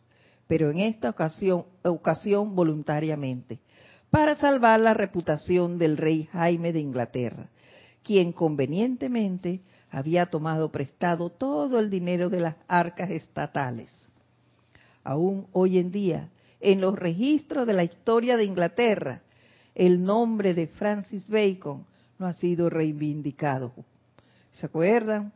[0.47, 3.59] pero en esta ocasión, ocasión voluntariamente,
[4.09, 7.47] para salvar la reputación del rey Jaime de Inglaterra,
[8.03, 13.89] quien convenientemente había tomado prestado todo el dinero de las arcas estatales.
[15.03, 19.21] Aún hoy en día, en los registros de la historia de Inglaterra,
[19.73, 21.85] el nombre de Francis Bacon
[22.19, 23.73] no ha sido reivindicado.
[24.51, 25.33] ¿Se acuerdan?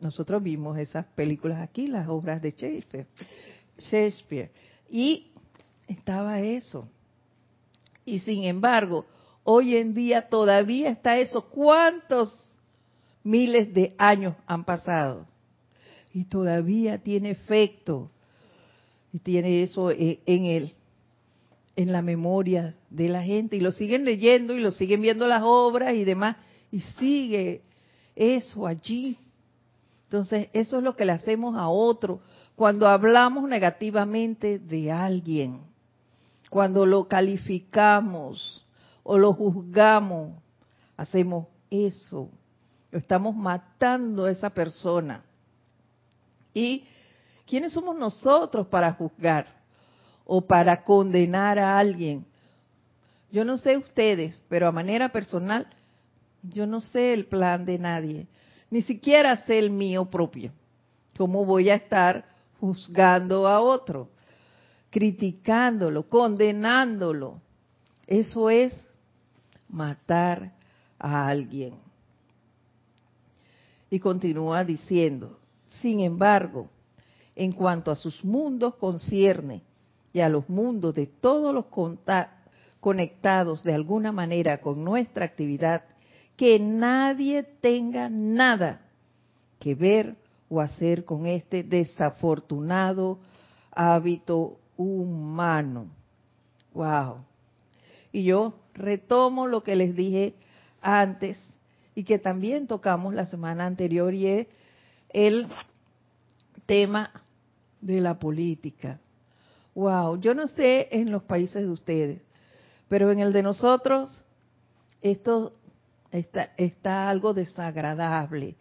[0.00, 3.06] Nosotros vimos esas películas aquí, las obras de Shakespeare.
[3.78, 4.50] Shakespeare.
[4.90, 5.30] Y
[5.86, 6.88] estaba eso.
[8.04, 9.06] Y sin embargo,
[9.44, 11.48] hoy en día todavía está eso.
[11.48, 12.36] ¿Cuántos
[13.22, 15.26] miles de años han pasado?
[16.12, 18.10] Y todavía tiene efecto.
[19.12, 20.74] Y tiene eso eh, en él
[21.76, 25.42] en la memoria de la gente y lo siguen leyendo y lo siguen viendo las
[25.44, 26.36] obras y demás
[26.70, 27.62] y sigue
[28.14, 29.18] eso allí.
[30.04, 32.20] Entonces, eso es lo que le hacemos a otro
[32.54, 35.60] cuando hablamos negativamente de alguien,
[36.50, 38.66] cuando lo calificamos
[39.02, 40.34] o lo juzgamos,
[40.96, 42.28] hacemos eso.
[42.90, 45.24] Estamos matando a esa persona.
[46.52, 46.84] ¿Y
[47.52, 49.46] quiénes somos nosotros para juzgar?
[50.24, 52.24] o para condenar a alguien.
[53.30, 55.66] Yo no sé ustedes, pero a manera personal,
[56.42, 58.26] yo no sé el plan de nadie,
[58.70, 60.52] ni siquiera sé el mío propio.
[61.16, 62.24] ¿Cómo voy a estar
[62.60, 64.08] juzgando a otro,
[64.90, 67.42] criticándolo, condenándolo?
[68.06, 68.86] Eso es
[69.68, 70.52] matar
[70.98, 71.74] a alguien.
[73.90, 76.70] Y continúa diciendo, sin embargo,
[77.34, 79.62] en cuanto a sus mundos concierne,
[80.12, 81.66] y a los mundos de todos los
[82.80, 85.84] conectados de alguna manera con nuestra actividad,
[86.36, 88.82] que nadie tenga nada
[89.58, 90.16] que ver
[90.48, 93.18] o hacer con este desafortunado
[93.70, 95.86] hábito humano.
[96.74, 97.24] Wow.
[98.12, 100.34] Y yo retomo lo que les dije
[100.80, 101.38] antes
[101.94, 104.46] y que también tocamos la semana anterior y es
[105.10, 105.46] el
[106.66, 107.21] tema
[107.82, 108.98] de la política.
[109.74, 112.22] Wow, yo no sé en los países de ustedes,
[112.88, 114.10] pero en el de nosotros
[115.02, 115.52] esto
[116.10, 118.56] está, está algo desagradable.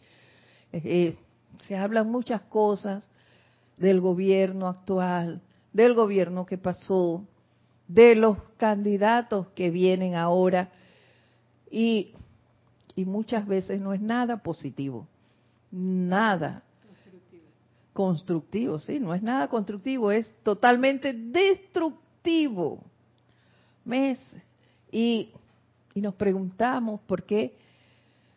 [0.73, 1.15] Eh,
[1.67, 3.07] se hablan muchas cosas
[3.77, 7.23] del gobierno actual, del gobierno que pasó,
[7.87, 10.69] de los candidatos que vienen ahora
[11.69, 12.13] y,
[12.95, 15.07] y muchas veces no es nada positivo,
[15.71, 16.63] nada
[18.01, 22.83] constructivo, sí, no es nada constructivo, es totalmente destructivo.
[23.85, 24.17] ¿Ves?
[24.91, 25.29] Y,
[25.93, 27.55] y nos preguntamos por qué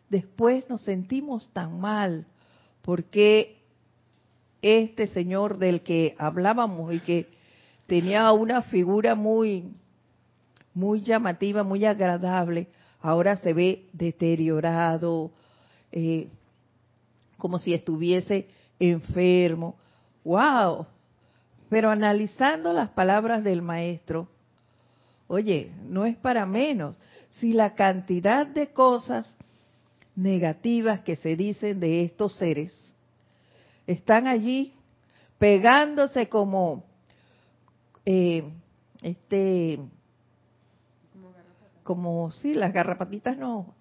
[0.07, 2.27] después nos sentimos tan mal,
[2.83, 3.57] por qué
[4.61, 7.27] este señor del que hablábamos y que
[7.87, 9.73] tenía una figura muy,
[10.75, 12.67] muy llamativa, muy agradable,
[13.01, 15.31] ahora se ve deteriorado,
[15.91, 16.27] eh,
[17.39, 18.47] como si estuviese
[18.79, 19.75] enfermo.
[20.23, 20.87] ¡Wow!
[21.69, 24.27] Pero analizando las palabras del maestro,
[25.27, 26.95] oye, no es para menos.
[27.29, 29.35] Si la cantidad de cosas
[30.15, 32.95] negativas que se dicen de estos seres
[33.85, 34.73] están allí
[35.37, 36.85] pegándose como
[38.05, 38.49] eh,
[39.01, 39.79] este
[41.83, 43.75] como sí las garrapatitas no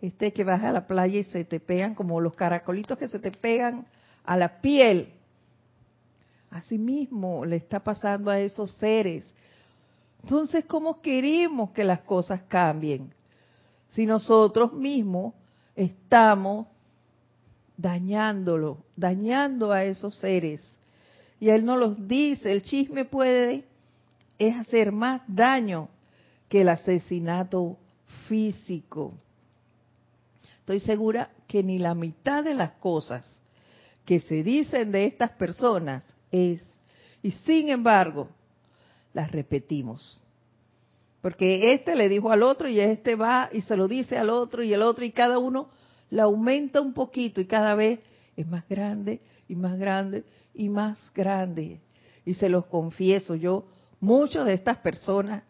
[0.00, 3.18] este que vas a la playa y se te pegan como los caracolitos que se
[3.18, 3.86] te pegan
[4.24, 5.12] a la piel.
[6.50, 9.24] Asimismo le está pasando a esos seres.
[10.22, 13.12] Entonces, ¿cómo queremos que las cosas cambien?
[13.88, 15.34] Si nosotros mismos
[15.74, 16.66] estamos
[17.76, 20.76] dañándolo, dañando a esos seres.
[21.40, 23.64] Y él nos los dice, el chisme puede
[24.38, 25.88] es hacer más daño
[26.48, 27.78] que el asesinato
[28.28, 29.14] físico.
[30.60, 33.38] estoy segura que ni la mitad de las cosas
[34.04, 36.66] que se dicen de estas personas es,
[37.22, 38.28] y sin embargo,
[39.14, 40.20] las repetimos.
[41.20, 44.62] Porque este le dijo al otro y este va y se lo dice al otro
[44.62, 45.68] y el otro y cada uno
[46.10, 48.00] la aumenta un poquito y cada vez
[48.36, 51.80] es más grande y más grande y más grande.
[52.24, 53.66] Y se los confieso, yo,
[54.00, 55.44] muchas de estas personas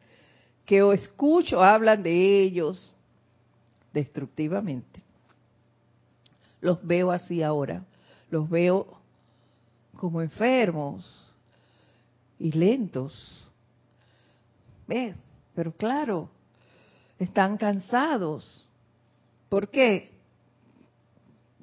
[0.66, 2.94] que escucho hablan de ellos
[3.92, 5.00] destructivamente.
[6.60, 7.84] Los veo así ahora,
[8.32, 8.86] los veo
[9.98, 11.34] como enfermos
[12.38, 13.52] y lentos.
[14.88, 15.14] ¿Ves?
[15.54, 16.30] Pero claro,
[17.18, 18.66] están cansados.
[19.50, 20.10] ¿Por qué?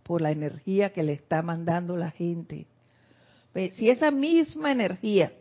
[0.04, 2.68] Por la energía que le está mandando la gente.
[3.76, 5.34] Si esa misma energía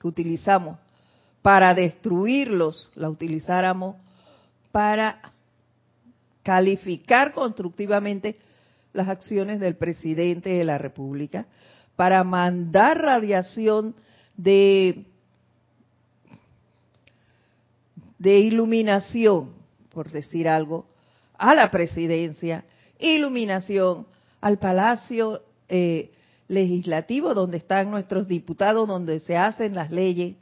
[0.00, 0.78] que utilizamos
[1.42, 3.96] para destruirlos la utilizáramos
[4.72, 5.20] para
[6.42, 8.38] calificar constructivamente
[8.92, 11.46] las acciones del presidente de la República,
[11.96, 13.94] para mandar radiación
[14.36, 15.04] de
[18.18, 19.52] iluminación,
[19.90, 20.86] por decir algo,
[21.36, 22.64] a la presidencia,
[22.98, 24.06] iluminación
[24.40, 26.12] al Palacio eh,
[26.48, 30.36] Legislativo, donde están nuestros diputados, donde se hacen las leyes,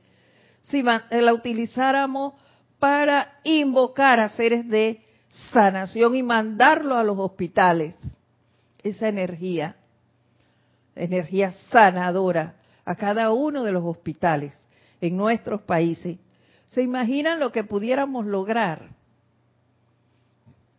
[0.62, 2.34] si eh, la utilizáramos
[2.78, 7.94] para invocar a seres de sanación y mandarlo a los hospitales,
[8.82, 9.76] esa energía,
[10.94, 14.54] energía sanadora, a cada uno de los hospitales
[15.00, 16.18] en nuestros países,
[16.68, 18.90] ¿Se imaginan lo que pudiéramos lograr?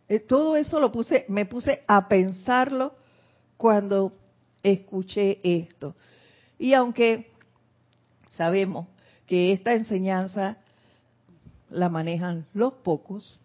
[0.08, 2.94] Eh, todo eso lo puse, me puse a pensarlo
[3.56, 4.12] cuando
[4.62, 5.96] escuché esto.
[6.58, 7.32] Y aunque
[8.36, 8.86] sabemos
[9.26, 10.58] que esta enseñanza
[11.70, 13.40] la manejan los pocos,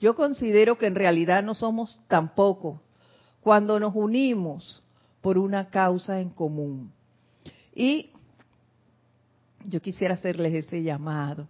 [0.00, 2.80] yo considero que en realidad no somos tan pocos
[3.40, 4.82] cuando nos unimos
[5.20, 6.92] por una causa en común.
[7.74, 8.10] Y
[9.64, 11.48] yo quisiera hacerles ese llamado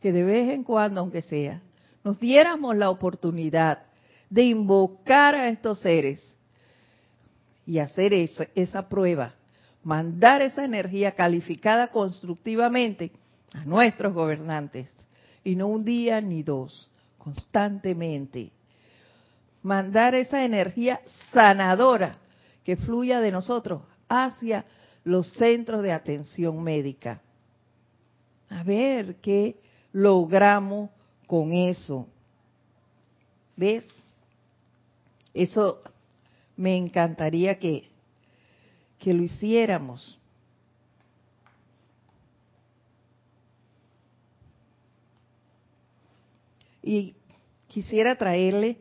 [0.00, 1.62] que de vez en cuando, aunque sea,
[2.02, 3.84] nos diéramos la oportunidad
[4.28, 6.36] de invocar a estos seres
[7.64, 9.34] y hacer esa, esa prueba,
[9.84, 13.12] mandar esa energía calificada constructivamente
[13.52, 14.90] a nuestros gobernantes,
[15.44, 18.50] y no un día ni dos, constantemente.
[19.62, 21.00] Mandar esa energía
[21.32, 22.18] sanadora
[22.64, 24.64] que fluya de nosotros hacia
[25.04, 27.22] los centros de atención médica.
[28.50, 29.56] A ver qué
[29.92, 30.90] logramos
[31.26, 32.06] con eso.
[33.56, 33.86] ¿Ves?
[35.34, 35.80] Eso
[36.56, 37.88] me encantaría que,
[38.98, 40.18] que lo hiciéramos.
[46.82, 47.14] Y
[47.68, 48.78] quisiera traerle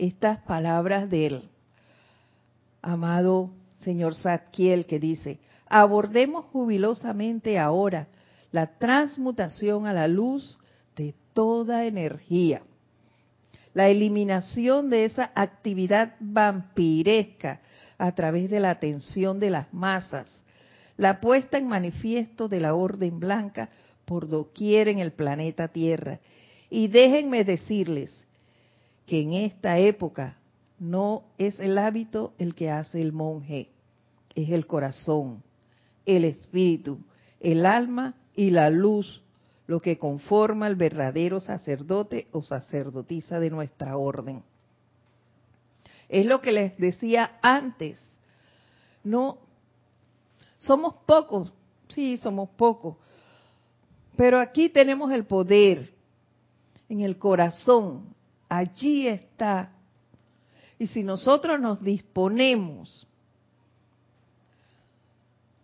[0.00, 1.42] estas palabras del
[2.80, 8.08] amado señor Zadkiel que dice, abordemos jubilosamente ahora
[8.50, 10.58] la transmutación a la luz
[10.96, 12.62] de toda energía,
[13.74, 17.60] la eliminación de esa actividad vampiresca
[17.98, 20.42] a través de la atención de las masas,
[20.96, 23.68] la puesta en manifiesto de la orden blanca
[24.06, 26.20] por doquier en el planeta Tierra.
[26.70, 28.26] Y déjenme decirles
[29.10, 30.36] que en esta época
[30.78, 33.68] no es el hábito el que hace el monje,
[34.36, 35.42] es el corazón,
[36.06, 37.00] el espíritu,
[37.40, 39.20] el alma y la luz
[39.66, 44.44] lo que conforma el verdadero sacerdote o sacerdotisa de nuestra orden.
[46.08, 48.00] Es lo que les decía antes.
[49.02, 49.38] No,
[50.56, 51.52] somos pocos,
[51.88, 52.96] sí, somos pocos,
[54.16, 55.92] pero aquí tenemos el poder
[56.88, 58.14] en el corazón,
[58.50, 59.70] allí está.
[60.78, 63.06] Y si nosotros nos disponemos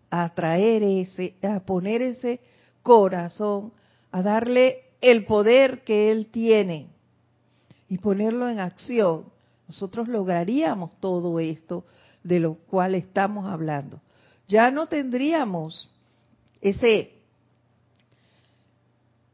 [0.08, 2.40] a traer ese, a poner ese
[2.82, 3.72] corazón,
[4.12, 6.88] a darle el poder que Él tiene
[7.88, 9.26] y ponerlo en acción,
[9.68, 11.84] nosotros lograríamos todo esto
[12.22, 14.00] de lo cual estamos hablando.
[14.48, 15.90] Ya no tendríamos
[16.60, 17.15] ese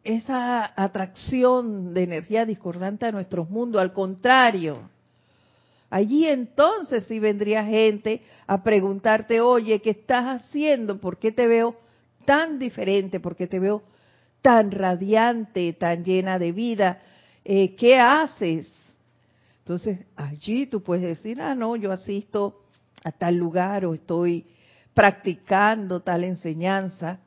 [0.04, 4.90] esa atracción de energía discordante a nuestro mundo, al contrario.
[5.90, 10.98] Allí entonces sí vendría gente a preguntarte, oye, ¿qué estás haciendo?
[10.98, 11.76] ¿Por qué te veo
[12.24, 13.82] tan diferente, porque te veo
[14.40, 17.00] tan radiante, tan llena de vida.
[17.44, 18.72] Eh, ¿Qué haces?
[19.58, 22.62] Entonces, allí tú puedes decir, ah, no, yo asisto
[23.04, 24.46] a tal lugar o estoy
[24.94, 27.20] practicando tal enseñanza.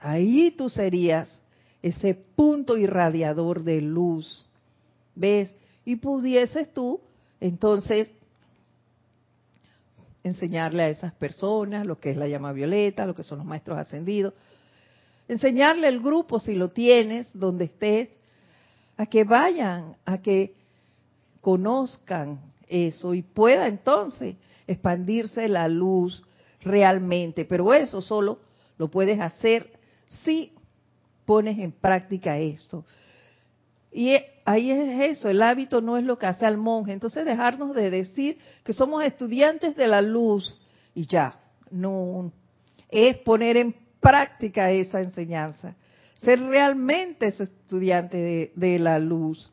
[0.00, 1.42] Ahí tú serías
[1.84, 4.46] ese punto irradiador de luz.
[5.14, 5.50] ¿Ves?
[5.84, 7.00] Y pudieses tú
[7.40, 8.10] Entonces,
[10.22, 13.76] enseñarle a esas personas lo que es la llama violeta, lo que son los maestros
[13.76, 14.32] ascendidos,
[15.28, 18.08] enseñarle el grupo si lo tienes, donde estés,
[18.96, 20.54] a que vayan, a que
[21.42, 26.22] conozcan eso y pueda entonces expandirse la luz
[26.62, 27.44] realmente.
[27.44, 28.38] Pero eso solo
[28.78, 29.68] lo puedes hacer
[30.24, 30.53] si
[31.24, 32.84] pones en práctica esto.
[33.92, 36.92] Y ahí es eso, el hábito no es lo que hace al monje.
[36.92, 40.58] Entonces dejarnos de decir que somos estudiantes de la luz
[40.94, 42.32] y ya, no,
[42.88, 45.76] es poner en práctica esa enseñanza,
[46.16, 49.50] ser realmente ese estudiante de, de la luz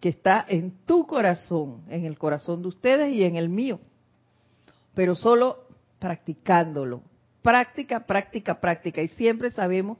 [0.00, 3.80] que está en tu corazón, en el corazón de ustedes y en el mío,
[4.94, 5.66] pero solo
[5.98, 7.02] practicándolo.
[7.42, 9.02] Práctica, práctica, práctica.
[9.02, 9.98] Y siempre sabemos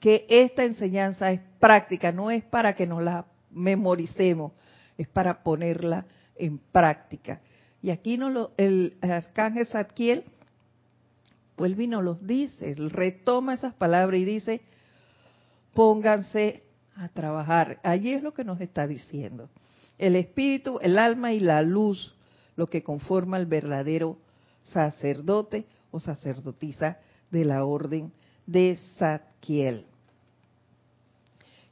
[0.00, 4.52] que esta enseñanza es práctica, no es para que nos la memoricemos,
[4.96, 7.40] es para ponerla en práctica.
[7.82, 10.24] Y aquí no lo, el arcángel Zadkiel
[11.56, 14.62] vuelve y nos los dice, retoma esas palabras y dice,
[15.74, 16.62] pónganse
[16.96, 17.78] a trabajar.
[17.82, 19.50] Allí es lo que nos está diciendo.
[19.98, 22.14] El espíritu, el alma y la luz,
[22.56, 24.18] lo que conforma el verdadero
[24.62, 26.98] sacerdote o sacerdotisa
[27.30, 28.12] de la orden
[28.46, 29.89] de Zadkiel.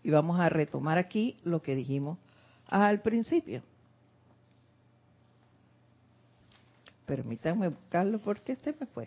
[0.09, 2.16] Y vamos a retomar aquí lo que dijimos
[2.66, 3.62] al principio.
[7.04, 9.06] Permítanme buscarlo porque este me fue.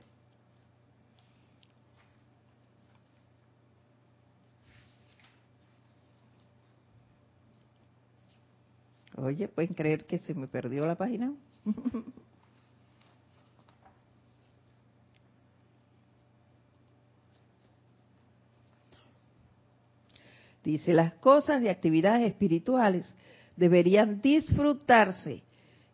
[9.16, 11.34] Oye, ¿pueden creer que se me perdió la página?
[20.64, 23.12] Dice, las cosas y actividades espirituales
[23.56, 25.44] deberían disfrutarse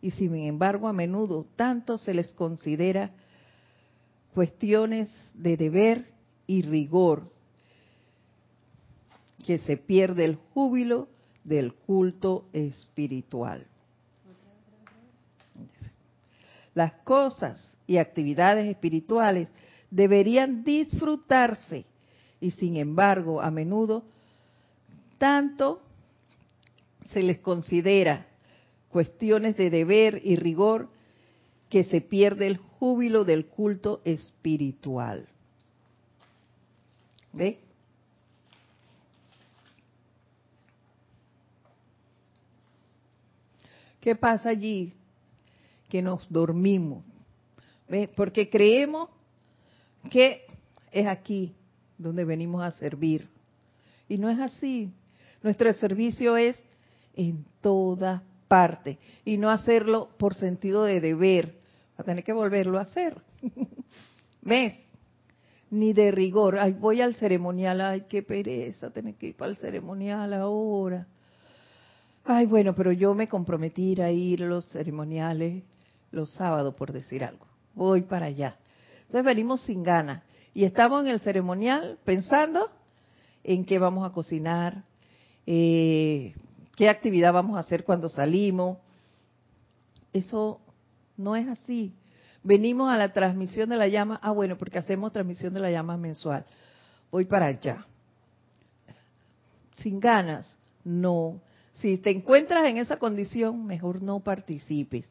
[0.00, 3.10] y sin embargo a menudo tanto se les considera
[4.34, 6.12] cuestiones de deber
[6.46, 7.32] y rigor
[9.44, 11.08] que se pierde el júbilo
[11.44, 13.66] del culto espiritual.
[16.74, 19.48] Las cosas y actividades espirituales
[19.90, 21.86] deberían disfrutarse
[22.40, 24.04] y sin embargo a menudo
[25.18, 25.82] tanto
[27.06, 28.26] se les considera
[28.88, 30.88] cuestiones de deber y rigor
[31.68, 35.28] que se pierde el júbilo del culto espiritual.
[37.32, 37.60] ¿Ve?
[44.00, 44.94] ¿Qué pasa allí?
[45.88, 47.04] Que nos dormimos.
[47.88, 48.08] ¿Ve?
[48.14, 49.10] Porque creemos
[50.10, 50.46] que
[50.90, 51.54] es aquí
[51.98, 53.28] donde venimos a servir.
[54.08, 54.90] Y no es así.
[55.42, 56.62] Nuestro servicio es
[57.14, 61.58] en toda parte y no hacerlo por sentido de deber,
[61.96, 63.20] a tener que volverlo a hacer.
[64.42, 64.74] ¿Ves?
[65.70, 66.58] Ni de rigor.
[66.58, 71.06] Ay, voy al ceremonial, ay, qué pereza tener que ir para el ceremonial ahora.
[72.24, 75.62] Ay, bueno, pero yo me comprometí a ir a los ceremoniales
[76.10, 77.46] los sábados, por decir algo.
[77.74, 78.56] Voy para allá.
[79.02, 80.22] Entonces venimos sin ganas.
[80.54, 82.70] Y estamos en el ceremonial pensando
[83.44, 84.84] en qué vamos a cocinar,
[85.50, 86.34] eh,
[86.76, 88.76] qué actividad vamos a hacer cuando salimos.
[90.12, 90.60] Eso
[91.16, 91.94] no es así.
[92.42, 95.96] Venimos a la transmisión de la llama, ah bueno, porque hacemos transmisión de la llama
[95.96, 96.44] mensual.
[97.10, 97.86] Voy para allá.
[99.72, 101.40] Sin ganas, no.
[101.72, 105.06] Si te encuentras en esa condición, mejor no participes.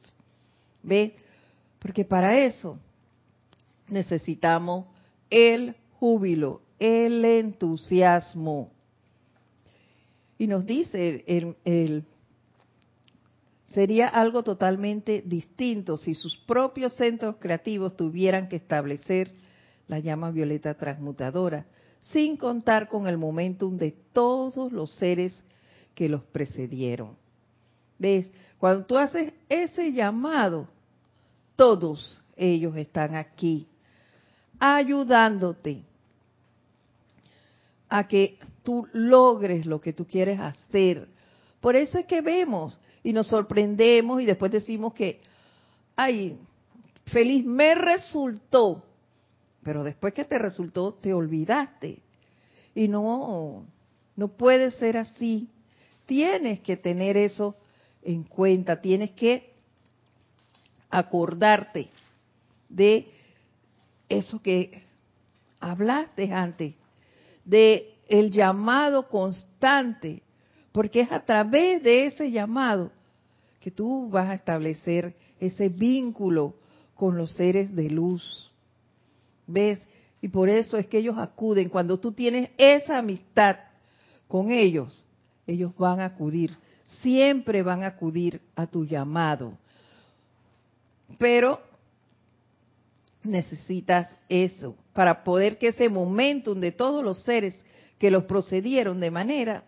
[0.83, 1.15] ¿Ve?
[1.79, 2.77] Porque para eso
[3.87, 4.85] necesitamos
[5.31, 8.76] el júbilo, el entusiasmo.
[10.37, 11.23] Y nos dice,
[11.65, 12.03] el,
[13.69, 19.31] sería algo totalmente distinto si sus propios centros creativos tuvieran que establecer
[19.87, 21.65] la llama violeta transmutadora,
[21.99, 25.43] sin contar con el momentum de todos los seres
[25.95, 27.15] que los precedieron.
[27.97, 28.29] ¿Ves?
[28.59, 30.67] Cuando tú haces ese llamado,
[31.55, 33.67] todos ellos están aquí,
[34.59, 35.83] ayudándote
[37.89, 41.07] a que tú logres lo que tú quieres hacer.
[41.61, 45.21] Por eso es que vemos y nos sorprendemos y después decimos que,
[45.95, 46.37] ay,
[47.05, 48.83] feliz me resultó,
[49.63, 51.99] pero después que te resultó te olvidaste.
[52.75, 53.65] Y no,
[54.17, 55.47] no puede ser así.
[56.05, 57.55] Tienes que tener eso
[58.03, 59.53] en cuenta, tienes que
[60.89, 61.87] acordarte
[62.67, 63.07] de
[64.09, 64.83] eso que
[65.61, 66.75] hablaste antes,
[67.45, 70.21] de el llamado constante,
[70.71, 72.91] porque es a través de ese llamado
[73.59, 76.55] que tú vas a establecer ese vínculo
[76.95, 78.51] con los seres de luz.
[79.45, 79.79] ¿Ves?
[80.21, 81.69] Y por eso es que ellos acuden.
[81.69, 83.57] Cuando tú tienes esa amistad
[84.27, 85.05] con ellos,
[85.45, 86.55] ellos van a acudir.
[87.01, 89.57] Siempre van a acudir a tu llamado.
[91.17, 91.61] Pero
[93.23, 97.61] necesitas eso para poder que ese momentum de todos los seres
[97.97, 99.63] que los procedieron de manera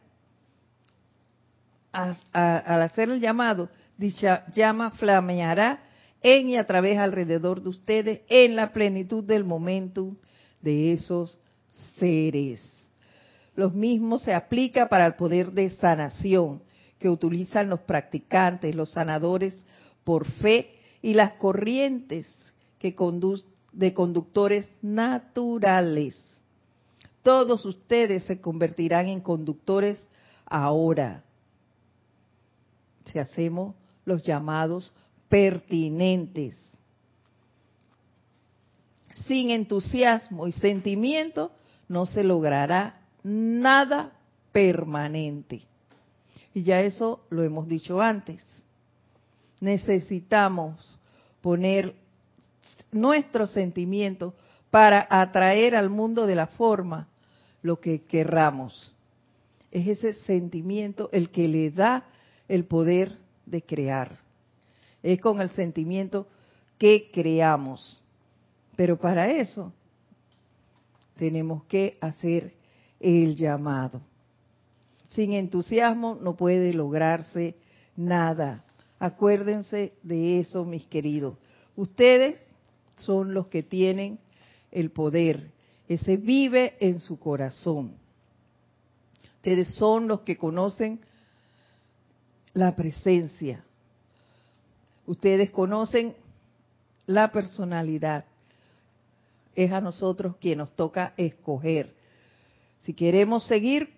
[1.91, 5.83] al hacer el llamado, dicha llama flameará
[6.21, 10.15] en y a través alrededor de ustedes en la plenitud del momentum
[10.61, 11.39] de esos
[11.97, 12.61] seres.
[13.55, 16.61] Los mismos se aplica para el poder de sanación
[16.99, 19.53] que utilizan los practicantes, los sanadores
[20.03, 22.33] por fe y las corrientes
[22.77, 22.95] que
[23.71, 26.28] de conductores naturales.
[27.23, 30.07] Todos ustedes se convertirán en conductores
[30.45, 31.23] ahora.
[33.11, 34.93] Si hacemos los llamados
[35.27, 36.55] pertinentes.
[39.27, 41.51] Sin entusiasmo y sentimiento
[41.87, 44.13] no se logrará nada
[44.51, 45.61] permanente.
[46.53, 48.43] Y ya eso lo hemos dicho antes.
[49.59, 50.97] Necesitamos
[51.41, 51.93] poner
[52.91, 54.33] nuestros sentimientos
[54.71, 57.08] para atraer al mundo de la forma
[57.61, 58.93] lo que querramos.
[59.71, 62.05] Es ese sentimiento el que le da
[62.47, 64.17] el poder de crear.
[65.03, 66.27] Es con el sentimiento
[66.77, 68.01] que creamos.
[68.75, 69.73] Pero para eso
[71.17, 72.53] tenemos que hacer
[72.99, 74.01] el llamado.
[75.09, 77.55] Sin entusiasmo no puede lograrse
[77.95, 78.63] nada.
[78.99, 81.35] Acuérdense de eso, mis queridos.
[81.75, 82.39] Ustedes
[82.97, 84.19] son los que tienen
[84.71, 85.51] el poder.
[85.89, 87.97] Ese vive en su corazón.
[89.35, 91.01] Ustedes son los que conocen
[92.53, 93.61] la presencia.
[95.05, 96.15] Ustedes conocen
[97.05, 98.23] la personalidad.
[99.55, 101.99] Es a nosotros quien nos toca escoger
[102.79, 103.89] si queremos seguir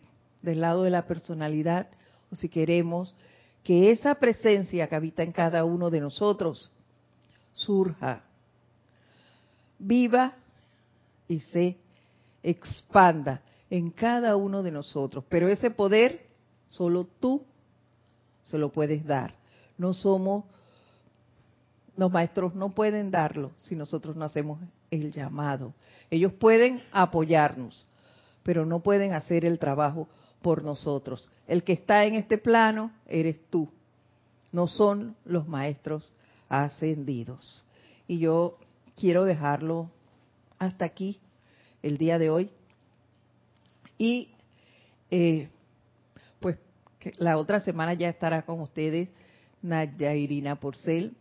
[0.42, 1.88] del lado de la personalidad
[2.32, 3.16] o si queremos
[3.64, 6.72] que esa presencia que habita en cada uno de nosotros
[7.54, 8.24] surja,
[9.78, 10.34] viva
[11.28, 11.78] y se
[12.44, 15.24] expanda en cada uno de nosotros.
[15.30, 16.26] Pero ese poder
[16.68, 17.44] solo tú
[18.44, 19.36] se lo puedes dar.
[19.78, 20.46] No somos,
[21.96, 25.74] los maestros no pueden darlo si nosotros no hacemos el llamado.
[26.10, 27.88] Ellos pueden apoyarnos,
[28.44, 30.08] pero no pueden hacer el trabajo
[30.42, 31.30] por nosotros.
[31.48, 33.70] El que está en este plano eres tú,
[34.52, 36.12] no son los maestros
[36.50, 37.66] ascendidos.
[38.08, 38.58] Y yo
[38.96, 39.90] quiero dejarlo
[40.60, 41.20] hasta aquí
[41.82, 42.50] el día de hoy.
[43.98, 44.30] Y
[45.10, 45.50] eh,
[46.40, 46.58] pues
[47.18, 49.10] la otra semana ya estará con ustedes
[49.62, 51.16] Naya Irina Porcel.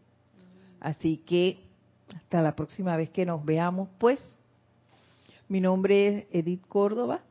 [0.81, 1.59] Así que
[2.15, 4.21] hasta la próxima vez que nos veamos, pues
[5.49, 7.23] mi nombre es Edith Córdoba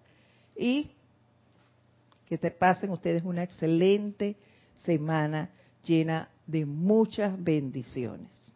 [0.55, 0.91] y
[2.27, 4.36] que te pasen ustedes una excelente
[4.75, 5.49] semana
[5.84, 8.48] llena de muchas bendiciones.